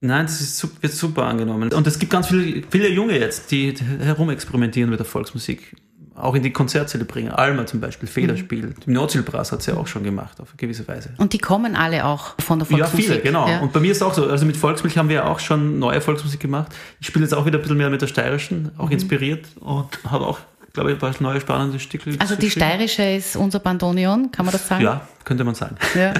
nein, 0.00 0.26
das 0.26 0.42
ist, 0.42 0.82
wird 0.82 0.92
super 0.92 1.24
angenommen. 1.24 1.72
Und 1.72 1.86
es 1.86 1.98
gibt 1.98 2.12
ganz 2.12 2.26
viele, 2.26 2.64
viele 2.68 2.88
Junge 2.88 3.18
jetzt, 3.18 3.50
die 3.50 3.74
herumexperimentieren 3.74 4.90
mit 4.90 4.98
der 4.98 5.06
Volksmusik, 5.06 5.74
auch 6.14 6.34
in 6.34 6.42
die 6.42 6.52
Konzertsäle 6.52 7.06
bringen. 7.06 7.30
Alma 7.30 7.64
zum 7.64 7.80
Beispiel, 7.80 8.08
Federspiel. 8.08 8.74
Mhm. 8.84 8.92
Nordseelbrass 8.92 9.52
hat 9.52 9.62
sie 9.62 9.70
ja 9.70 9.78
auch 9.78 9.86
schon 9.86 10.02
gemacht, 10.02 10.40
auf 10.40 10.48
eine 10.50 10.56
gewisse 10.58 10.86
Weise. 10.86 11.14
Und 11.16 11.32
die 11.32 11.38
kommen 11.38 11.76
alle 11.76 12.04
auch 12.04 12.34
von 12.40 12.58
der 12.58 12.66
Volksmusik? 12.66 13.06
Ja, 13.06 13.14
viele, 13.14 13.20
genau. 13.22 13.48
Ja. 13.48 13.60
Und 13.60 13.72
bei 13.72 13.80
mir 13.80 13.92
ist 13.92 13.98
es 13.98 14.02
auch 14.02 14.12
so, 14.12 14.26
also 14.26 14.44
mit 14.44 14.56
Volksmilch 14.58 14.98
haben 14.98 15.08
wir 15.08 15.16
ja 15.16 15.24
auch 15.26 15.38
schon 15.38 15.78
neue 15.78 16.02
Volksmusik 16.02 16.40
gemacht. 16.40 16.74
Ich 17.00 17.06
spiele 17.06 17.24
jetzt 17.24 17.32
auch 17.32 17.46
wieder 17.46 17.58
ein 17.58 17.62
bisschen 17.62 17.78
mehr 17.78 17.88
mit 17.88 18.02
der 18.02 18.08
steirischen, 18.08 18.72
auch 18.76 18.86
mhm. 18.86 18.92
inspiriert 18.92 19.46
und 19.60 19.86
habe 20.04 20.26
auch 20.26 20.40
glaube 20.72 20.90
ich, 20.90 20.96
ein 20.96 21.00
paar 21.00 21.14
neue 21.20 21.40
spannende 21.40 21.78
Stücke. 21.80 22.16
Also 22.18 22.36
die 22.36 22.50
steirische 22.50 23.02
ist 23.02 23.36
unser 23.36 23.58
Bandonion, 23.58 24.30
kann 24.30 24.46
man 24.46 24.52
das 24.52 24.66
sagen? 24.68 24.84
Ja, 24.84 25.06
könnte 25.24 25.44
man 25.44 25.54
sagen. 25.54 25.76
Ja. 25.94 26.14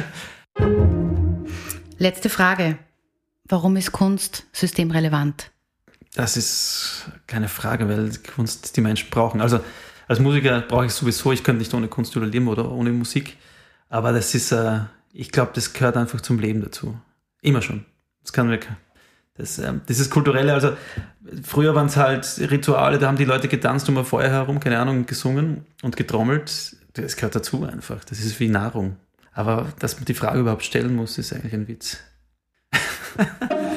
Letzte 1.98 2.28
Frage. 2.28 2.78
Warum 3.48 3.76
ist 3.76 3.92
Kunst 3.92 4.46
systemrelevant? 4.52 5.50
Das 6.14 6.36
ist 6.36 7.10
keine 7.26 7.48
Frage, 7.48 7.88
weil 7.88 8.12
Kunst 8.34 8.76
die 8.76 8.80
Menschen 8.80 9.10
brauchen. 9.10 9.40
Also 9.40 9.60
als 10.06 10.20
Musiker 10.20 10.60
brauche 10.60 10.86
ich 10.86 10.92
sowieso, 10.92 11.32
ich 11.32 11.44
könnte 11.44 11.60
nicht 11.60 11.74
ohne 11.74 11.88
Kunst 11.88 12.16
überleben 12.16 12.48
oder 12.48 12.70
ohne 12.70 12.90
Musik. 12.90 13.36
Aber 13.88 14.12
das 14.12 14.34
ist, 14.34 14.52
äh, 14.52 14.80
ich 15.12 15.32
glaube, 15.32 15.52
das 15.54 15.72
gehört 15.72 15.96
einfach 15.96 16.20
zum 16.20 16.38
Leben 16.38 16.62
dazu. 16.62 16.98
Immer 17.40 17.62
schon. 17.62 17.84
Das 18.22 18.32
kann 18.32 18.48
mir 18.48 18.58
das, 19.38 19.58
ähm, 19.58 19.80
ist 19.86 20.10
kulturelle, 20.10 20.52
also 20.52 20.72
früher 21.42 21.74
waren 21.74 21.86
es 21.86 21.96
halt 21.96 22.26
Rituale, 22.50 22.98
da 22.98 23.06
haben 23.06 23.16
die 23.16 23.24
Leute 23.24 23.48
getanzt 23.48 23.88
um 23.88 23.96
ein 23.96 24.04
Feuer 24.04 24.28
herum, 24.28 24.60
keine 24.60 24.78
Ahnung, 24.78 25.06
gesungen 25.06 25.64
und 25.82 25.96
getrommelt. 25.96 26.76
Das 26.94 27.16
gehört 27.16 27.36
dazu 27.36 27.64
einfach. 27.64 28.04
Das 28.04 28.18
ist 28.18 28.40
wie 28.40 28.48
Nahrung. 28.48 28.96
Aber 29.32 29.72
dass 29.78 29.96
man 29.96 30.04
die 30.04 30.14
Frage 30.14 30.40
überhaupt 30.40 30.64
stellen 30.64 30.96
muss, 30.96 31.16
ist 31.16 31.32
eigentlich 31.32 31.54
ein 31.54 31.68
Witz. 31.68 31.98